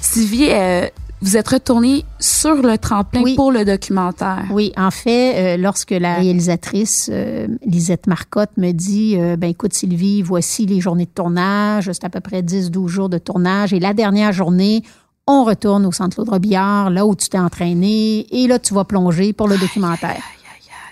Sylvie, 0.00 0.48
euh, 0.50 0.88
vous 1.22 1.36
êtes 1.36 1.48
retournée 1.48 2.04
sur 2.18 2.54
le 2.62 2.78
tremplin 2.78 3.20
Oui. 3.22 3.34
pour 3.36 3.52
le 3.52 3.64
documentaire. 3.64 4.44
Oui, 4.50 4.72
en 4.76 4.90
fait, 4.90 5.54
euh, 5.54 5.56
lorsque 5.58 5.90
la 5.90 6.14
réalisatrice 6.14 7.10
euh, 7.12 7.46
Lisette 7.64 8.06
Marcotte 8.06 8.50
me 8.56 8.72
dit 8.72 9.16
euh, 9.18 9.36
ben 9.36 9.50
écoute 9.50 9.74
Sylvie, 9.74 10.22
voici 10.22 10.64
les 10.66 10.80
journées 10.80 11.04
de 11.04 11.10
tournage, 11.10 11.90
c'est 11.92 12.04
à 12.04 12.08
peu 12.10 12.20
près 12.20 12.40
10-12 12.42 12.86
jours 12.88 13.08
de 13.10 13.18
tournage 13.18 13.72
et 13.74 13.80
la 13.80 13.92
dernière 13.92 14.32
journée, 14.32 14.82
on 15.26 15.44
retourne 15.44 15.84
au 15.86 15.92
centre 15.92 16.14
Claude 16.16 16.30
Robillard, 16.30 16.90
là 16.90 17.04
où 17.06 17.14
tu 17.14 17.28
t'es 17.28 17.38
entraîné 17.38 18.26
et 18.30 18.46
là 18.46 18.58
tu 18.58 18.72
vas 18.74 18.84
plonger 18.84 19.32
pour 19.32 19.46
le 19.46 19.58
documentaire. 19.58 20.22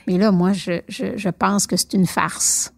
Mais 0.06 0.18
là 0.18 0.30
moi 0.30 0.52
je, 0.52 0.80
je, 0.88 1.06
je 1.16 1.28
pense 1.30 1.66
que 1.66 1.76
c'est 1.76 1.94
une 1.94 2.06
farce 2.06 2.72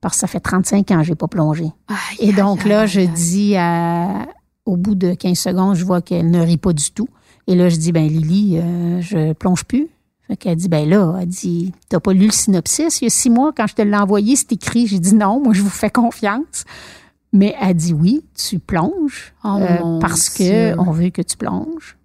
parce 0.00 0.14
que 0.14 0.20
ça 0.20 0.26
fait 0.26 0.40
35 0.40 0.90
ans 0.90 0.98
que 0.98 1.02
j'ai 1.04 1.14
pas 1.14 1.28
plongé. 1.28 1.64
Aïe, 1.88 2.28
Et 2.28 2.32
donc 2.32 2.62
aïe, 2.62 2.68
là, 2.68 2.80
aïe, 2.82 2.88
je 2.88 3.00
aïe. 3.00 3.08
dis 3.08 3.56
à, 3.56 4.26
au 4.66 4.76
bout 4.76 4.94
de 4.94 5.14
15 5.14 5.38
secondes, 5.38 5.74
je 5.76 5.84
vois 5.84 6.00
qu'elle 6.02 6.30
ne 6.30 6.40
rit 6.40 6.56
pas 6.56 6.72
du 6.72 6.90
tout. 6.92 7.08
Et 7.46 7.54
là, 7.54 7.68
je 7.68 7.76
dis, 7.76 7.92
ben 7.92 8.06
Lily, 8.06 8.58
euh, 8.58 9.00
je 9.00 9.32
plonge 9.32 9.64
plus. 9.64 9.88
Fait 10.28 10.36
qu'elle 10.36 10.56
dit, 10.56 10.68
ben 10.68 10.88
là, 10.88 11.16
elle 11.20 11.26
dit, 11.28 11.72
t'as 11.88 11.98
pas 12.00 12.12
lu 12.12 12.26
le 12.26 12.32
synopsis? 12.32 13.00
Il 13.00 13.04
y 13.04 13.06
a 13.08 13.10
six 13.10 13.28
mois, 13.30 13.52
quand 13.56 13.66
je 13.66 13.74
te 13.74 13.82
l'ai 13.82 13.96
envoyé, 13.96 14.36
c'est 14.36 14.52
écrit. 14.52 14.86
J'ai 14.86 15.00
dit, 15.00 15.14
non, 15.14 15.42
moi, 15.42 15.52
je 15.52 15.62
vous 15.62 15.68
fais 15.68 15.90
confiance. 15.90 16.64
Mais 17.32 17.54
elle 17.60 17.74
dit, 17.74 17.92
oui, 17.94 18.22
tu 18.36 18.58
plonges. 18.58 19.32
Oh, 19.44 19.58
euh, 19.60 19.98
parce 20.00 20.34
Dieu. 20.34 20.46
que 20.50 20.78
on 20.78 20.90
veut 20.92 21.08
que 21.10 21.22
tu 21.22 21.36
plonges 21.36 21.96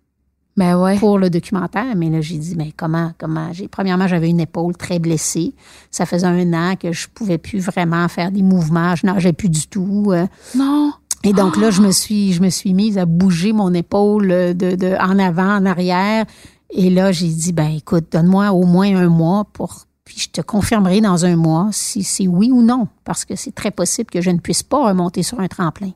Ben 0.55 0.81
ouais. 0.81 0.97
pour 0.97 1.19
le 1.19 1.29
documentaire. 1.29 1.95
Mais 1.95 2.09
là, 2.09 2.21
j'ai 2.21 2.37
dit, 2.37 2.55
mais 2.55 2.71
comment, 2.75 3.11
comment? 3.19 3.53
J'ai, 3.53 3.67
premièrement, 3.67 4.07
j'avais 4.07 4.29
une 4.29 4.39
épaule 4.39 4.75
très 4.75 4.97
blessée. 4.99 5.53
Ça 5.91 6.05
faisait 6.05 6.25
un 6.27 6.53
an 6.53 6.75
que 6.75 6.91
je 6.93 7.07
pouvais 7.13 7.37
plus 7.37 7.59
vraiment 7.59 8.07
faire 8.07 8.31
des 8.31 8.41
mouvements. 8.41 8.95
Je 8.95 9.05
nageais 9.05 9.33
plus 9.33 9.49
du 9.49 9.67
tout. 9.67 10.05
Euh, 10.07 10.25
Non. 10.55 10.93
Et 11.29 11.33
donc 11.33 11.57
là, 11.57 11.69
je 11.71 11.81
me 11.81 11.91
suis, 11.91 12.33
je 12.33 12.41
me 12.41 12.49
suis 12.49 12.73
mise 12.73 12.97
à 12.97 13.05
bouger 13.05 13.53
mon 13.53 13.73
épaule 13.73 14.27
de, 14.27 14.75
de 14.75 14.95
en 14.99 15.19
avant, 15.19 15.55
en 15.57 15.65
arrière. 15.65 16.25
Et 16.69 16.89
là, 16.89 17.11
j'ai 17.11 17.27
dit, 17.29 17.53
ben 17.53 17.69
écoute, 17.75 18.05
donne-moi 18.11 18.51
au 18.51 18.65
moins 18.65 18.95
un 18.95 19.07
mois 19.09 19.45
pour, 19.53 19.85
puis 20.03 20.17
je 20.19 20.29
te 20.29 20.41
confirmerai 20.41 20.99
dans 21.01 21.25
un 21.25 21.35
mois 21.35 21.69
si 21.71 22.03
c'est 22.03 22.27
oui 22.27 22.51
ou 22.51 22.61
non, 22.61 22.87
parce 23.05 23.23
que 23.25 23.35
c'est 23.35 23.53
très 23.55 23.71
possible 23.71 24.09
que 24.09 24.21
je 24.21 24.29
ne 24.31 24.39
puisse 24.39 24.63
pas 24.63 24.87
remonter 24.87 25.23
sur 25.23 25.39
un 25.39 25.47
tremplin 25.47 25.91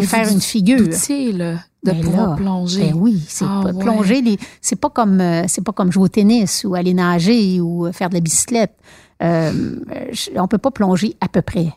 et 0.00 0.02
faire 0.06 0.28
une 0.32 0.40
figure. 0.40 0.88
là, 1.32 1.54
de 1.82 1.92
Ben 1.92 2.00
pouvoir 2.02 2.30
là, 2.30 2.36
plonger. 2.36 2.90
Ben 2.90 2.94
oui, 2.94 3.22
c'est 3.26 3.44
Ah 3.48 3.60
pas- 3.62 3.72
ouais. 3.72 3.82
plonger. 3.84 4.20
Les, 4.20 4.38
c'est 4.60 4.76
pas 4.76 4.90
comme 4.90 5.18
euh, 5.20 5.44
c'est 5.48 5.64
pas 5.64 5.72
comme 5.72 5.90
jouer 5.90 6.04
au 6.04 6.08
tennis 6.08 6.64
ou 6.68 6.74
aller 6.74 6.92
nager 6.92 7.58
ou 7.60 7.86
euh, 7.86 7.92
faire 7.92 8.10
de 8.10 8.14
la 8.14 8.20
bicyclette. 8.20 8.74
Euh, 9.22 9.76
on 10.36 10.46
peut 10.48 10.58
pas 10.58 10.70
plonger 10.70 11.16
à 11.22 11.28
peu 11.28 11.40
près. 11.40 11.68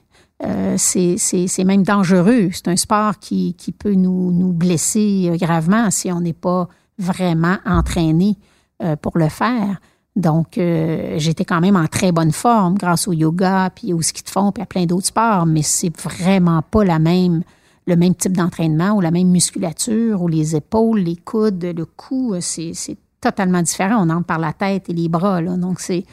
Euh, 0.44 0.76
c'est, 0.78 1.64
même 1.64 1.84
dangereux. 1.84 2.50
C'est 2.52 2.68
un 2.68 2.76
sport 2.76 3.20
qui, 3.20 3.54
qui 3.54 3.72
peut 3.72 3.94
nous, 3.94 4.32
nous 4.32 4.52
blesser 4.52 5.30
euh, 5.30 5.38
gravement 5.38 5.90
si 5.90 6.12
on 6.12 6.22
n'est 6.22 6.34
pas 6.34 6.68
vraiment 6.98 7.58
entraîné 7.66 8.38
euh, 8.82 8.96
pour 8.96 9.18
le 9.18 9.30
faire. 9.30 9.80
Donc, 10.16 10.60
j'étais 10.60 11.44
quand 11.44 11.60
même 11.60 11.76
en 11.76 11.88
très 11.88 12.12
bonne 12.12 12.32
forme 12.32 12.76
grâce 12.76 13.08
au 13.08 13.14
yoga, 13.14 13.72
puis 13.74 13.94
au 13.94 14.02
ski 14.04 14.22
de 14.22 14.30
fond, 14.30 14.52
puis 14.52 14.62
à 14.62 14.68
plein 14.68 14.86
d'autres 14.86 15.08
sports, 15.08 15.48
mais 15.48 15.64
c'est 15.64 15.90
vraiment 16.00 16.62
pas 16.62 16.84
la 16.84 17.00
même, 17.00 17.42
le 17.88 17.96
même 17.96 18.14
type 18.14 18.38
d'entraînement 18.38 18.92
ou 18.92 19.02
la 19.02 19.10
même 19.10 19.30
musculature 19.30 20.22
ou 20.22 20.28
les 20.28 20.56
épaules, 20.56 21.00
les 21.00 21.16
coudes, 21.16 21.64
le 21.64 21.86
cou, 21.86 22.36
c'est, 22.42 22.76
c'est 22.76 22.98
totalement 23.22 23.64
différent. 23.64 24.06
On 24.06 24.10
entre 24.12 24.28
par 24.28 24.38
la 24.38 24.54
tête 24.54 24.88
et 24.88 24.94
les 24.94 25.10
bras, 25.10 25.42
là. 25.42 25.58
Donc, 25.58 25.80
c'est. 25.80 26.06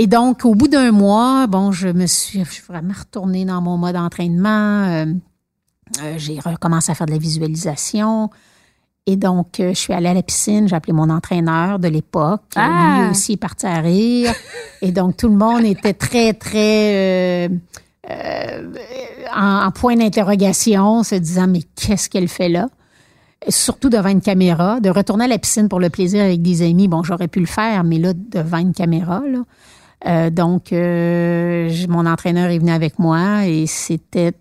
Et 0.00 0.06
donc, 0.06 0.44
au 0.44 0.54
bout 0.54 0.68
d'un 0.68 0.92
mois, 0.92 1.48
bon, 1.48 1.72
je 1.72 1.88
me 1.88 2.06
suis, 2.06 2.44
je 2.44 2.50
suis 2.52 2.62
vraiment 2.62 2.94
retournée 2.96 3.44
dans 3.44 3.60
mon 3.60 3.76
mode 3.76 3.94
d'entraînement. 3.94 4.84
Euh, 4.84 5.06
euh, 6.00 6.14
j'ai 6.18 6.38
recommencé 6.38 6.92
à 6.92 6.94
faire 6.94 7.08
de 7.08 7.10
la 7.10 7.18
visualisation. 7.18 8.30
Et 9.06 9.16
donc, 9.16 9.58
euh, 9.58 9.70
je 9.70 9.74
suis 9.74 9.92
allée 9.92 10.06
à 10.06 10.14
la 10.14 10.22
piscine. 10.22 10.68
J'ai 10.68 10.76
appelé 10.76 10.92
mon 10.92 11.10
entraîneur 11.10 11.80
de 11.80 11.88
l'époque. 11.88 12.44
Ah! 12.54 13.00
Lui 13.00 13.10
aussi 13.10 13.32
est 13.32 13.38
parti 13.38 13.66
à 13.66 13.80
rire. 13.80 14.32
Et 14.82 14.92
donc, 14.92 15.16
tout 15.16 15.28
le 15.28 15.34
monde 15.34 15.64
était 15.64 15.94
très, 15.94 16.32
très 16.32 17.50
en, 19.34 19.64
en 19.66 19.70
point 19.72 19.96
d'interrogation, 19.96 21.02
se 21.02 21.16
disant, 21.16 21.48
mais 21.48 21.62
qu'est-ce 21.74 22.08
qu'elle 22.08 22.28
fait 22.28 22.48
là? 22.48 22.68
Surtout 23.48 23.88
devant 23.88 24.10
une 24.10 24.20
caméra. 24.20 24.78
De 24.78 24.90
retourner 24.90 25.24
à 25.24 25.28
la 25.28 25.38
piscine 25.38 25.68
pour 25.68 25.80
le 25.80 25.90
plaisir 25.90 26.22
avec 26.22 26.40
des 26.40 26.62
amis, 26.62 26.86
bon, 26.86 27.02
j'aurais 27.02 27.26
pu 27.26 27.40
le 27.40 27.46
faire, 27.46 27.82
mais 27.82 27.98
là, 27.98 28.12
devant 28.14 28.58
une 28.58 28.72
caméra, 28.72 29.22
là. 29.26 29.40
Euh, 30.06 30.30
donc, 30.30 30.72
euh, 30.72 31.70
mon 31.88 32.06
entraîneur 32.06 32.50
est 32.50 32.58
venu 32.58 32.70
avec 32.70 32.98
moi 32.98 33.46
et 33.46 33.66
c'était 33.66 34.32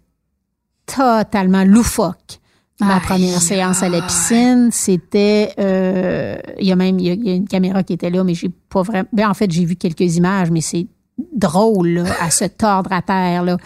totalement 0.86 1.64
loufoque. 1.64 2.40
Ma 2.80 3.00
première 3.00 3.42
séance 3.42 3.82
à 3.82 3.90
la 3.90 4.04
piscine, 4.04 4.70
c'était, 4.72 5.52
euh, 5.58 6.38
il 6.60 6.68
y 6.68 6.72
a 6.72 6.76
même, 6.76 7.00
il 7.00 7.08
y 7.08 7.10
a, 7.10 7.14
il 7.14 7.28
y 7.28 7.32
a 7.32 7.34
une 7.34 7.48
caméra 7.48 7.82
qui 7.82 7.94
était 7.94 8.12
là, 8.12 8.24
mais 8.24 8.36
j'ai 8.36 8.52
pas 8.70 8.84
vraiment, 8.84 9.08
ben, 9.12 9.28
en 9.28 9.34
fait, 9.34 9.50
j'ai 9.50 9.66
vu 9.66 9.76
quelques 9.76 10.16
images, 10.16 10.52
mais 10.52 10.62
c'est 10.62 10.86
drôle, 11.34 11.88
là, 11.88 12.04
à 12.22 12.30
se 12.30 12.46
tordre 12.46 12.92
à 12.92 13.02
terre, 13.02 13.44
là. 13.44 13.58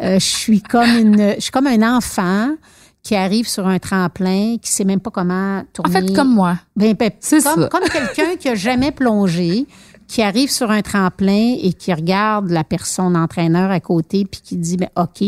Je 0.00 0.18
suis 0.18 0.62
comme 0.62 0.90
une, 0.98 1.34
je 1.36 1.40
suis 1.40 1.52
comme 1.52 1.68
un 1.68 1.96
enfant 1.96 2.56
qui 3.04 3.14
arrive 3.14 3.46
sur 3.46 3.68
un 3.68 3.78
tremplin, 3.78 4.56
qui 4.60 4.72
sait 4.72 4.82
même 4.84 4.98
pas 4.98 5.10
comment 5.12 5.58
En 5.58 5.64
tourner. 5.72 6.08
fait, 6.08 6.12
comme 6.12 6.34
moi. 6.34 6.56
Ben, 6.74 6.92
ben, 6.94 7.12
C'est 7.20 7.40
comme, 7.44 7.68
comme 7.68 7.88
quelqu'un 7.88 8.34
qui 8.36 8.48
a 8.48 8.56
jamais 8.56 8.90
plongé, 8.90 9.68
qui 10.06 10.22
arrive 10.22 10.50
sur 10.50 10.70
un 10.70 10.82
tremplin 10.82 11.56
et 11.60 11.72
qui 11.72 11.92
regarde 11.92 12.50
la 12.50 12.64
personne 12.64 13.16
entraîneur 13.16 13.70
à 13.70 13.80
côté 13.80 14.24
puis 14.24 14.40
qui 14.40 14.56
dit 14.56 14.76
ben 14.76 14.88
OK, 14.96 15.24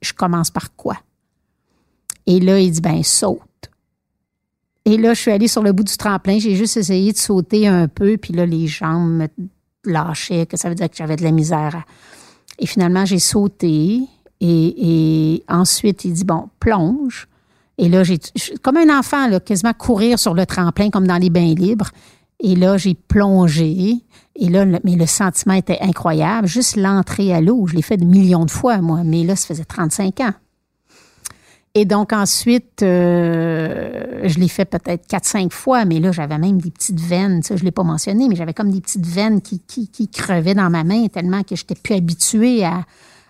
je 0.00 0.12
commence 0.12 0.50
par 0.50 0.74
quoi? 0.76 0.96
Et 2.26 2.40
là 2.40 2.58
il 2.58 2.70
dit 2.70 2.80
ben 2.80 3.02
saute. 3.02 3.40
Et 4.84 4.96
là 4.96 5.14
je 5.14 5.20
suis 5.20 5.30
allée 5.30 5.48
sur 5.48 5.62
le 5.62 5.72
bout 5.72 5.84
du 5.84 5.96
tremplin, 5.96 6.38
j'ai 6.38 6.56
juste 6.56 6.76
essayé 6.76 7.12
de 7.12 7.18
sauter 7.18 7.66
un 7.66 7.88
peu 7.88 8.16
puis 8.16 8.34
là 8.34 8.46
les 8.46 8.66
jambes 8.66 9.10
me 9.10 9.28
lâchaient, 9.84 10.46
que 10.46 10.56
ça 10.56 10.68
veut 10.68 10.74
dire 10.74 10.90
que 10.90 10.96
j'avais 10.96 11.16
de 11.16 11.24
la 11.24 11.32
misère. 11.32 11.84
Et 12.58 12.66
finalement 12.66 13.04
j'ai 13.04 13.18
sauté 13.18 14.02
et, 14.40 15.44
ensuite 15.48 16.04
il 16.04 16.12
dit 16.12 16.24
bon 16.24 16.48
plonge. 16.60 17.28
Et 17.80 17.88
là, 17.88 18.02
j'ai 18.02 18.18
comme 18.60 18.76
un 18.76 18.98
enfant, 18.98 19.38
quasiment 19.38 19.72
courir 19.72 20.18
sur 20.18 20.34
le 20.34 20.46
tremplin 20.46 20.90
comme 20.90 21.06
dans 21.06 21.16
les 21.16 21.30
bains 21.30 21.54
libres. 21.54 21.90
Et 22.40 22.54
là, 22.54 22.76
j'ai 22.76 22.94
plongé. 22.94 23.96
Et 24.36 24.48
là, 24.48 24.64
mais 24.64 24.96
le 24.96 25.06
sentiment 25.06 25.54
était 25.54 25.78
incroyable. 25.80 26.46
Juste 26.46 26.76
l'entrée 26.76 27.32
à 27.32 27.40
l'eau, 27.40 27.66
je 27.66 27.74
l'ai 27.74 27.82
fait 27.82 27.96
de 27.96 28.04
millions 28.04 28.44
de 28.44 28.50
fois, 28.50 28.78
moi. 28.78 29.02
Mais 29.04 29.24
là, 29.24 29.34
ça 29.34 29.46
faisait 29.46 29.64
35 29.64 30.20
ans. 30.20 30.32
Et 31.74 31.84
donc 31.84 32.12
ensuite, 32.12 32.82
euh, 32.82 34.22
je 34.24 34.38
l'ai 34.38 34.48
fait 34.48 34.64
peut-être 34.64 35.06
4-5 35.08 35.52
fois, 35.52 35.84
mais 35.84 36.00
là, 36.00 36.12
j'avais 36.12 36.38
même 36.38 36.60
des 36.60 36.70
petites 36.70 37.00
veines. 37.00 37.42
Ça, 37.42 37.56
je 37.56 37.60
ne 37.62 37.66
l'ai 37.66 37.72
pas 37.72 37.82
mentionné, 37.84 38.28
mais 38.28 38.36
j'avais 38.36 38.54
comme 38.54 38.70
des 38.70 38.80
petites 38.80 39.06
veines 39.06 39.40
qui, 39.40 39.60
qui, 39.60 39.88
qui 39.88 40.08
crevaient 40.08 40.54
dans 40.54 40.70
ma 40.70 40.82
main 40.82 41.06
tellement 41.08 41.42
que 41.42 41.54
je 41.54 41.62
n'étais 41.62 41.74
plus 41.74 41.94
habituée 41.94 42.64
à, 42.64 42.84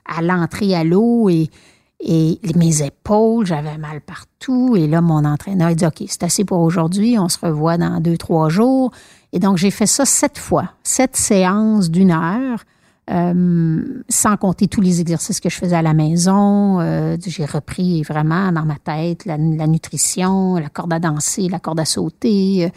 à 0.07 0.23
l'entrée 0.23 0.75
à 0.75 0.85
l'eau. 0.85 1.29
Et, 1.29 1.51
et 2.01 2.39
mes 2.55 2.83
épaules, 2.83 3.45
j'avais 3.45 3.77
mal 3.77 4.01
partout. 4.01 4.77
Et 4.77 4.87
là, 4.87 5.01
mon 5.01 5.25
entraîneur 5.25 5.71
il 5.71 5.77
dit 5.77 5.87
OK, 5.87 6.05
c'est 6.07 6.23
assez 6.23 6.45
pour 6.45 6.61
aujourd'hui. 6.61 7.19
On 7.19 7.29
se 7.29 7.39
revoit 7.45 7.77
dans 7.77 8.01
deux, 8.01 8.17
trois 8.17 8.49
jours. 8.49 8.93
Et 9.33 9.41
donc, 9.41 9.57
j'ai 9.57 9.71
fait 9.71 9.87
ça 9.87 10.05
sept 10.05 10.39
fois, 10.39 10.73
sept 10.83 11.17
séances 11.17 11.91
d'une 11.91 12.13
heure 12.13 12.65
Euh, 13.11 14.03
sans 14.11 14.37
compter 14.37 14.69
tous 14.69 14.83
les 14.83 15.01
exercices 15.01 15.41
que 15.41 15.49
je 15.49 15.57
faisais 15.57 15.77
à 15.77 15.81
la 15.81 15.95
maison. 15.95 16.79
Euh, 16.81 17.17
j'ai 17.27 17.47
repris 17.47 18.03
vraiment 18.03 18.53
dans 18.53 18.67
ma 18.67 18.77
tête 18.77 19.25
la, 19.25 19.39
la, 19.39 19.67
nutrition, 19.67 20.57
la 20.57 20.69
corde 20.69 20.93
à 20.93 20.99
danser, 20.99 21.49
la 21.49 21.59
corde 21.59 21.81
à 21.81 21.87
sauter. 21.87 22.71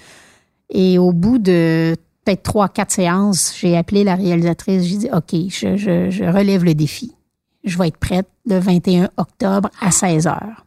Et 0.70 0.98
au 0.98 1.12
bout 1.12 1.38
de 1.38 1.98
peut-être 2.24 2.44
trois, 2.44 2.70
quatre 2.70 2.92
séances, 2.92 3.54
j'ai 3.58 3.76
appelé 3.76 4.06
la 4.06 4.16
réalisatrice. 4.16 4.84
J'ai 4.84 4.98
dit, 4.98 5.10
OK, 5.12 5.36
je, 5.50 5.76
je, 5.76 6.10
je, 6.10 6.24
relève 6.24 6.64
le 6.64 6.76
défi. 6.76 7.14
Je 7.64 7.78
vais 7.78 7.90
être 7.90 7.98
prête 7.98 8.28
le 8.46 8.60
21 8.60 9.10
octobre 9.18 9.70
à 9.80 9.92
16 9.92 10.28
heures. 10.28 10.66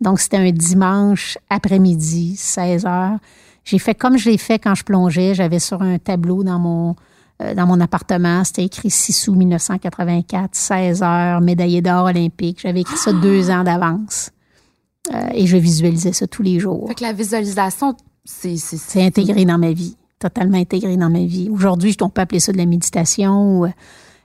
Donc, 0.00 0.20
c'était 0.20 0.36
un 0.36 0.50
dimanche 0.50 1.38
après-midi, 1.48 2.36
16 2.36 2.86
heures. 2.86 3.18
J'ai 3.64 3.78
fait 3.78 3.94
comme 3.94 4.18
je 4.18 4.28
l'ai 4.28 4.38
fait 4.38 4.58
quand 4.58 4.74
je 4.74 4.84
plongeais. 4.84 5.34
J'avais 5.34 5.58
sur 5.58 5.80
un 5.80 5.98
tableau 5.98 6.44
dans 6.44 6.58
mon, 6.58 6.96
euh, 7.42 7.54
dans 7.54 7.66
mon 7.66 7.80
appartement. 7.80 8.44
C'était 8.44 8.64
écrit 8.64 8.90
6 8.90 9.28
août 9.28 9.36
1984, 9.36 10.54
16 10.54 11.02
heures, 11.02 11.40
médaillé 11.40 11.80
d'or 11.80 12.04
olympique. 12.04 12.60
J'avais 12.60 12.82
écrit 12.82 12.98
ça 12.98 13.12
deux 13.12 13.50
ans 13.50 13.64
d'avance. 13.64 14.30
Euh, 15.12 15.28
et 15.32 15.46
je 15.46 15.56
visualisais 15.56 16.12
ça 16.12 16.26
tous 16.26 16.42
les 16.42 16.60
jours. 16.60 16.88
Fait 16.88 16.94
que 16.94 17.04
la 17.04 17.12
visualisation, 17.12 17.94
c'est... 18.24 18.56
C'est 18.56 19.02
intégré 19.02 19.44
dans 19.44 19.58
ma 19.58 19.72
vie, 19.72 19.96
totalement 20.18 20.58
intégré 20.58 20.96
dans 20.96 21.10
ma 21.10 21.24
vie. 21.24 21.48
Aujourd'hui, 21.50 21.96
on 22.00 22.10
peut 22.10 22.22
appeler 22.22 22.40
ça 22.40 22.52
de 22.52 22.58
la 22.58 22.66
méditation, 22.66 23.64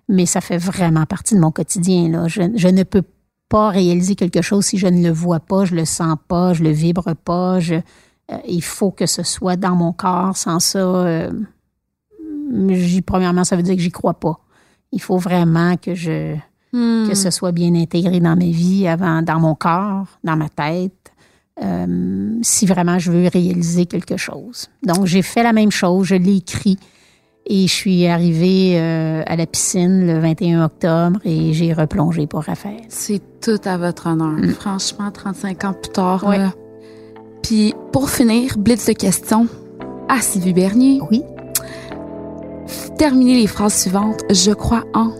mais 0.10 0.26
ça 0.26 0.42
fait 0.42 0.58
vraiment 0.58 1.06
partie 1.06 1.36
de 1.36 1.40
mon 1.40 1.52
quotidien. 1.52 2.10
Là. 2.10 2.28
Je, 2.28 2.42
je, 2.56 2.68
ne 2.68 2.84
peux 2.84 3.04
pas 3.48 3.70
réaliser 3.70 4.16
quelque 4.16 4.42
chose 4.42 4.66
si 4.66 4.78
je 4.78 4.88
ne 4.88 5.04
le 5.04 5.14
vois 5.14 5.40
pas, 5.40 5.66
je 5.66 5.76
le 5.76 5.86
sens 5.86 6.18
pas, 6.28 6.54
je 6.54 6.64
le 6.64 6.72
vibre 6.72 7.16
pas. 7.16 7.60
Je, 7.60 7.76
euh, 7.76 8.38
il 8.48 8.64
faut 8.64 8.92
que 8.92 9.06
ce 9.06 9.22
soit 9.22 9.56
dans 9.56 9.76
mon 9.76 9.94
corps. 9.94 10.36
Sans 10.36 10.60
ça, 10.60 10.80
euh, 10.80 11.32
premièrement, 13.06 13.44
ça 13.44 13.56
veut 13.56 13.64
dire 13.64 13.76
que 13.76 13.82
j'y 13.82 13.92
crois 13.92 14.16
pas. 14.16 14.40
Il 14.92 15.02
faut 15.02 15.18
vraiment 15.18 15.78
que 15.78 15.94
je 15.94 16.36
hmm. 16.74 17.08
que 17.08 17.14
ce 17.14 17.30
soit 17.30 17.52
bien 17.52 17.76
intégré 17.76 18.20
dans 18.20 18.36
ma 18.36 18.46
vie, 18.46 18.88
avant, 18.88 19.22
dans 19.22 19.40
mon 19.40 19.54
corps, 19.54 20.08
dans 20.24 20.36
ma 20.36 20.50
tête. 20.50 20.94
Euh, 21.62 22.40
si 22.42 22.66
vraiment 22.66 22.98
je 22.98 23.12
veux 23.12 23.28
réaliser 23.28 23.86
quelque 23.86 24.18
chose. 24.18 24.70
Donc, 24.82 25.06
j'ai 25.06 25.22
fait 25.22 25.44
la 25.44 25.54
même 25.54 25.72
chose, 25.72 26.08
je 26.08 26.16
l'ai 26.16 26.38
écrit 26.38 26.80
et 27.50 27.68
je 27.68 27.74
suis 27.74 28.06
arrivée 28.08 28.80
euh, 28.80 29.24
à 29.26 29.36
la 29.36 29.46
piscine 29.46 30.08
le 30.08 30.20
21 30.20 30.64
octobre 30.64 31.20
et 31.26 31.52
j'ai 31.54 31.74
replongé 31.74 32.28
pour 32.28 32.44
Raphaël. 32.44 32.82
C'est 32.88 33.22
tout 33.42 33.60
à 33.66 33.78
votre 33.78 34.08
honneur. 34.08 34.38
Hmm. 34.38 34.50
Franchement, 34.52 35.12
35 35.12 35.64
ans 35.66 35.74
plus 35.74 35.92
tard. 35.92 36.24
Puis, 37.44 37.74
pour 37.92 38.10
finir, 38.10 38.58
blitz 38.58 38.86
de 38.86 38.94
questions 38.94 39.48
à 40.08 40.22
Sylvie 40.22 40.54
Bernier. 40.54 41.02
Oui 41.10 41.24
terminer 43.00 43.40
les 43.40 43.48
phrases 43.48 43.76
suivantes. 43.76 44.24
Je 44.30 44.52
crois 44.52 44.84
en. 44.94 45.12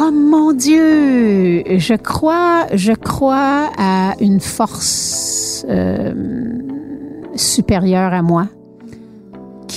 Oh 0.00 0.10
mon 0.10 0.52
Dieu, 0.52 1.62
je 1.78 1.94
crois, 1.94 2.66
je 2.72 2.92
crois 2.92 3.70
à 3.76 4.14
une 4.20 4.40
force 4.40 5.66
euh, 5.68 6.14
supérieure 7.34 8.14
à 8.14 8.22
moi 8.22 8.46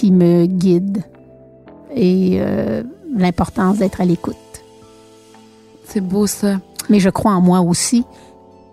qui 0.01 0.11
me 0.11 0.47
guide 0.47 1.03
et 1.93 2.39
euh, 2.41 2.81
l'importance 3.13 3.77
d'être 3.77 4.01
à 4.01 4.05
l'écoute. 4.05 4.35
C'est 5.85 6.01
beau 6.01 6.25
ça. 6.25 6.59
Mais 6.89 6.99
je 6.99 7.11
crois 7.11 7.33
en 7.33 7.41
moi 7.41 7.61
aussi. 7.61 8.03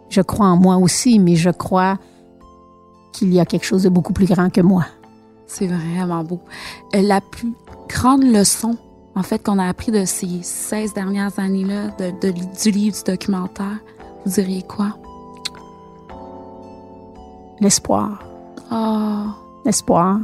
Je 0.08 0.22
crois 0.22 0.46
en 0.46 0.56
moi 0.56 0.78
aussi, 0.78 1.18
mais 1.18 1.36
je 1.36 1.50
crois 1.50 1.98
qu'il 3.12 3.30
y 3.34 3.40
a 3.40 3.44
quelque 3.44 3.66
chose 3.66 3.82
de 3.82 3.90
beaucoup 3.90 4.14
plus 4.14 4.24
grand 4.24 4.48
que 4.48 4.62
moi. 4.62 4.86
C'est 5.46 5.66
vraiment 5.66 6.24
beau. 6.24 6.40
Euh, 6.94 7.02
la 7.02 7.20
plus 7.20 7.52
grande 7.90 8.22
leçon, 8.22 8.78
en 9.14 9.22
fait, 9.22 9.42
qu'on 9.44 9.58
a 9.58 9.68
appris 9.68 9.92
de 9.92 10.06
ces 10.06 10.40
16 10.42 10.94
dernières 10.94 11.38
années-là, 11.38 11.88
de, 11.98 12.30
du 12.30 12.70
livre, 12.70 12.96
du 12.96 13.02
documentaire, 13.04 13.80
vous 14.24 14.32
diriez 14.32 14.62
quoi? 14.62 14.96
L'espoir. 17.60 18.24
Oh. 18.72 19.26
L'espoir. 19.66 20.20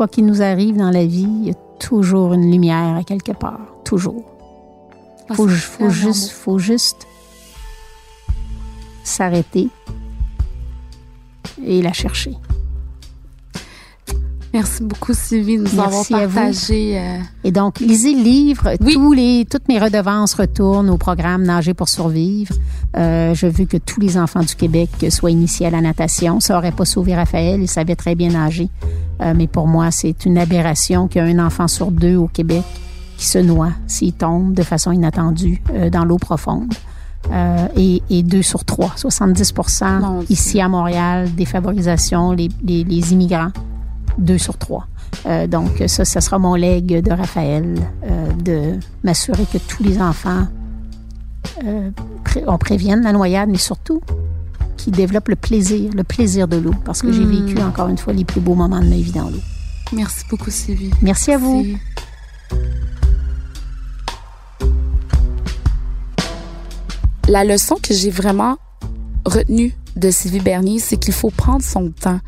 Quoi 0.00 0.08
qu'il 0.08 0.24
nous 0.24 0.40
arrive 0.40 0.78
dans 0.78 0.88
la 0.88 1.04
vie, 1.04 1.28
il 1.28 1.48
y 1.48 1.50
a 1.50 1.54
toujours 1.78 2.32
une 2.32 2.50
lumière 2.50 2.96
à 2.96 3.04
quelque 3.04 3.32
part. 3.32 3.60
Toujours. 3.84 4.24
Il 5.28 5.36
faut, 5.36 5.46
faut, 5.46 5.90
juste, 5.90 6.30
faut 6.30 6.58
juste 6.58 7.06
s'arrêter 9.04 9.68
et 11.62 11.82
la 11.82 11.92
chercher. 11.92 12.32
Merci 14.54 14.84
beaucoup, 14.84 15.12
Sylvie, 15.12 15.58
de 15.58 15.64
nous 15.64 15.76
Merci 15.76 16.14
avoir 16.14 16.32
partagé. 16.32 16.98
Euh... 16.98 17.18
Et 17.44 17.52
donc, 17.52 17.80
lisez 17.80 18.14
le 18.14 18.22
livre. 18.22 18.76
Tous 18.78 19.12
les, 19.12 19.44
toutes 19.44 19.68
mes 19.68 19.78
redevances 19.78 20.32
retournent 20.32 20.88
au 20.88 20.96
programme 20.96 21.42
Nager 21.42 21.74
pour 21.74 21.90
survivre. 21.90 22.54
Euh, 22.96 23.34
je 23.34 23.46
veux 23.46 23.66
que 23.66 23.76
tous 23.76 24.00
les 24.00 24.18
enfants 24.18 24.40
du 24.40 24.54
Québec 24.54 24.90
soient 25.10 25.30
initiés 25.30 25.66
à 25.66 25.70
la 25.70 25.80
natation. 25.80 26.40
Ça 26.40 26.58
aurait 26.58 26.72
pas 26.72 26.84
sauvé 26.84 27.14
Raphaël, 27.14 27.60
il 27.60 27.68
savait 27.68 27.96
très 27.96 28.14
bien 28.14 28.30
nager. 28.30 28.68
Euh, 29.22 29.34
mais 29.36 29.46
pour 29.46 29.66
moi, 29.66 29.90
c'est 29.90 30.24
une 30.24 30.38
aberration 30.38 31.06
qu'il 31.06 31.22
y 31.22 31.24
a 31.24 31.28
un 31.28 31.44
enfant 31.44 31.68
sur 31.68 31.90
deux 31.90 32.16
au 32.16 32.26
Québec 32.26 32.64
qui 33.16 33.26
se 33.26 33.38
noie 33.38 33.70
s'il 33.86 34.14
tombe 34.14 34.54
de 34.54 34.62
façon 34.62 34.92
inattendue 34.92 35.62
euh, 35.74 35.90
dans 35.90 36.04
l'eau 36.04 36.16
profonde. 36.16 36.72
Euh, 37.30 37.68
et, 37.76 38.02
et, 38.08 38.22
deux 38.22 38.42
sur 38.42 38.64
trois, 38.64 38.94
70% 38.96 40.24
ici 40.30 40.58
à 40.58 40.68
Montréal, 40.68 41.28
défavorisation, 41.34 42.32
les, 42.32 42.48
les, 42.64 42.82
les 42.82 43.12
immigrants 43.12 43.50
deux 44.18 44.38
sur 44.38 44.56
trois. 44.56 44.86
Euh, 45.26 45.46
donc, 45.46 45.82
ça, 45.86 46.04
ça 46.04 46.20
sera 46.20 46.38
mon 46.38 46.54
legs 46.54 47.02
de 47.02 47.10
Raphaël, 47.10 47.74
euh, 48.04 48.32
de 48.32 48.78
m'assurer 49.04 49.44
que 49.52 49.58
tous 49.58 49.82
les 49.82 50.00
enfants, 50.00 50.46
euh, 51.64 51.90
on 52.46 52.58
prévienne 52.58 53.02
la 53.02 53.12
noyade, 53.12 53.48
mais 53.48 53.58
surtout 53.58 54.00
qu'ils 54.76 54.92
développent 54.92 55.28
le 55.28 55.36
plaisir, 55.36 55.90
le 55.94 56.04
plaisir 56.04 56.48
de 56.48 56.56
l'eau, 56.56 56.74
parce 56.84 57.02
que 57.02 57.12
j'ai 57.12 57.24
hmm. 57.24 57.46
vécu 57.46 57.62
encore 57.62 57.88
une 57.88 57.98
fois 57.98 58.12
les 58.12 58.24
plus 58.24 58.40
beaux 58.40 58.54
moments 58.54 58.80
de 58.80 58.88
ma 58.88 58.96
vie 58.96 59.12
dans 59.12 59.28
l'eau. 59.28 59.40
Merci 59.92 60.24
beaucoup, 60.30 60.50
Sylvie. 60.50 60.90
Merci 61.02 61.32
à 61.32 61.38
vous. 61.38 61.66
La 67.28 67.44
leçon 67.44 67.76
que 67.82 67.94
j'ai 67.94 68.10
vraiment 68.10 68.56
retenue 69.24 69.74
de 69.96 70.10
Sylvie 70.10 70.40
Bernier, 70.40 70.78
c'est 70.78 70.96
qu'il 70.96 71.14
faut 71.14 71.30
prendre 71.30 71.62
son 71.62 71.90
temps. 71.90 72.20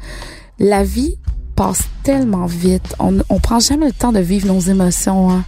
La 0.59 0.85
vie 0.85 1.17
passe 1.57 1.83
tellement 2.03 2.47
vite. 2.47 2.95
On, 2.99 3.19
on 3.29 3.41
prend 3.41 3.61
jamais 3.61 3.87
le 3.87 3.93
temps 3.93 4.13
de 4.13 4.21
vivre 4.21 4.47
nos 4.47 4.61
émotions. 4.61 5.31
Hein. 5.31 5.45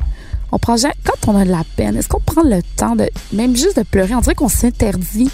On 0.54 0.58
prend 0.60 0.76
quand 0.76 1.32
on 1.32 1.36
a 1.36 1.44
de 1.44 1.50
la 1.50 1.64
peine, 1.74 1.96
est-ce 1.96 2.06
qu'on 2.06 2.20
prend 2.20 2.44
le 2.44 2.62
temps 2.76 2.94
de, 2.94 3.10
même 3.32 3.56
juste 3.56 3.76
de 3.76 3.82
pleurer? 3.82 4.14
On 4.14 4.20
dirait 4.20 4.36
qu'on 4.36 4.48
s'interdit 4.48 5.28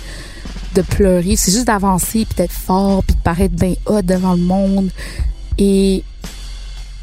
de 0.74 0.80
pleurer. 0.80 1.36
C'est 1.36 1.52
juste 1.52 1.66
d'avancer, 1.66 2.24
puis 2.24 2.36
d'être 2.36 2.50
fort, 2.52 3.04
puis 3.04 3.14
de 3.14 3.20
paraître 3.20 3.54
bien 3.54 3.74
haut 3.84 4.00
devant 4.00 4.32
le 4.32 4.40
monde. 4.40 4.88
Et 5.58 6.04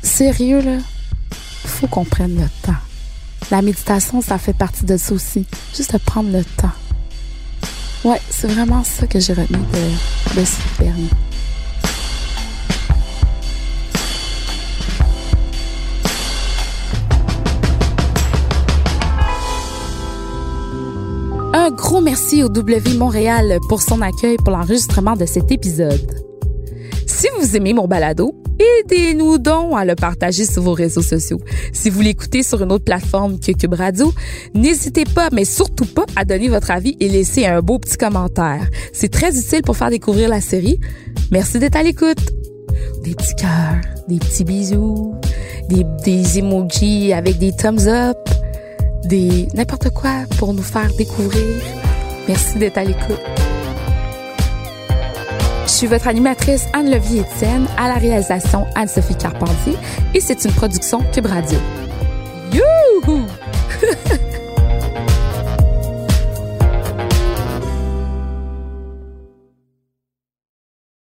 sérieux, 0.01 0.62
là, 0.62 0.77
faut 1.63 1.86
qu'on 1.86 2.06
prenne 2.06 2.38
le 2.38 2.47
temps. 2.63 2.80
La 3.51 3.62
méditation, 3.62 4.19
ça 4.19 4.39
fait 4.39 4.53
partie 4.53 4.86
de 4.86 4.97
ça 4.97 5.13
aussi. 5.13 5.45
Juste 5.75 5.93
de 5.93 5.99
prendre 5.99 6.32
le 6.32 6.43
temps. 6.43 6.73
Ouais, 8.03 8.19
c'est 8.32 8.47
vraiment 8.47 8.84
ça 8.84 9.06
que 9.06 9.19
j'ai 9.19 9.34
retenu 9.34 9.60
de, 9.60 10.39
de 10.39 10.43
ce 10.43 10.82
dernier. 10.82 11.10
Un 21.67 21.71
gros 21.71 21.99
merci 21.99 22.43
au 22.43 22.47
W 22.47 22.93
Montréal 22.93 23.58
pour 23.67 23.82
son 23.82 24.01
accueil 24.01 24.38
pour 24.38 24.51
l'enregistrement 24.51 25.17
de 25.17 25.25
cet 25.25 25.51
épisode. 25.51 26.23
Si 27.06 27.27
vous 27.38 27.58
aimez 27.58 27.73
mon 27.73 27.89
balado, 27.89 28.34
aidez-nous 28.58 29.38
donc 29.38 29.73
à 29.75 29.84
le 29.84 29.95
partager 29.95 30.45
sur 30.45 30.62
vos 30.62 30.71
réseaux 30.71 31.01
sociaux. 31.01 31.41
Si 31.73 31.89
vous 31.89 31.99
l'écoutez 31.99 32.41
sur 32.41 32.63
une 32.63 32.71
autre 32.71 32.86
plateforme 32.86 33.38
que 33.38 33.51
Cube 33.51 33.73
Radio, 33.73 34.13
n'hésitez 34.56 35.03
pas, 35.03 35.27
mais 35.34 35.43
surtout 35.43 35.86
pas, 35.86 36.06
à 36.15 36.23
donner 36.23 36.47
votre 36.47 36.71
avis 36.71 36.95
et 37.01 37.10
laisser 37.10 37.45
un 37.45 37.60
beau 37.60 37.80
petit 37.80 37.97
commentaire. 37.97 38.69
C'est 38.93 39.12
très 39.12 39.38
utile 39.38 39.62
pour 39.62 39.75
faire 39.75 39.89
découvrir 39.89 40.30
la 40.30 40.39
série. 40.39 40.80
Merci 41.32 41.60
d'être 41.60 41.75
à 41.75 41.84
l'écoute. 41.84 42.32
Des 43.03 43.13
petits 43.13 43.36
cœurs, 43.36 43.82
des 44.08 44.19
petits 44.19 44.45
bisous, 44.45 45.15
des, 45.67 45.86
des 46.06 46.39
emojis 46.39 47.12
avec 47.12 47.39
des 47.39 47.51
thumbs 47.51 47.89
up 47.89 48.17
n'importe 49.15 49.89
quoi 49.91 50.26
pour 50.38 50.54
nous 50.54 50.63
faire 50.63 50.93
découvrir. 50.98 51.62
Merci 52.28 52.58
d'être 52.58 52.78
à 52.78 52.84
l'écoute. 52.84 53.22
Je 55.65 55.72
suis 55.72 55.88
votre 55.88 56.08
animatrice 56.08 56.65
Anne-Levier 56.74 57.22
Etienne, 57.22 57.67
à 57.78 57.88
la 57.88 57.96
réalisation 57.96 58.65
Anne-Sophie 58.76 59.15
Carpentier 59.15 59.76
et 60.13 60.20
c'est 60.20 60.43
une 60.46 60.52
production 60.52 61.00
Cube 61.13 61.26
Radio. 61.26 61.60
Youhou! 62.54 63.26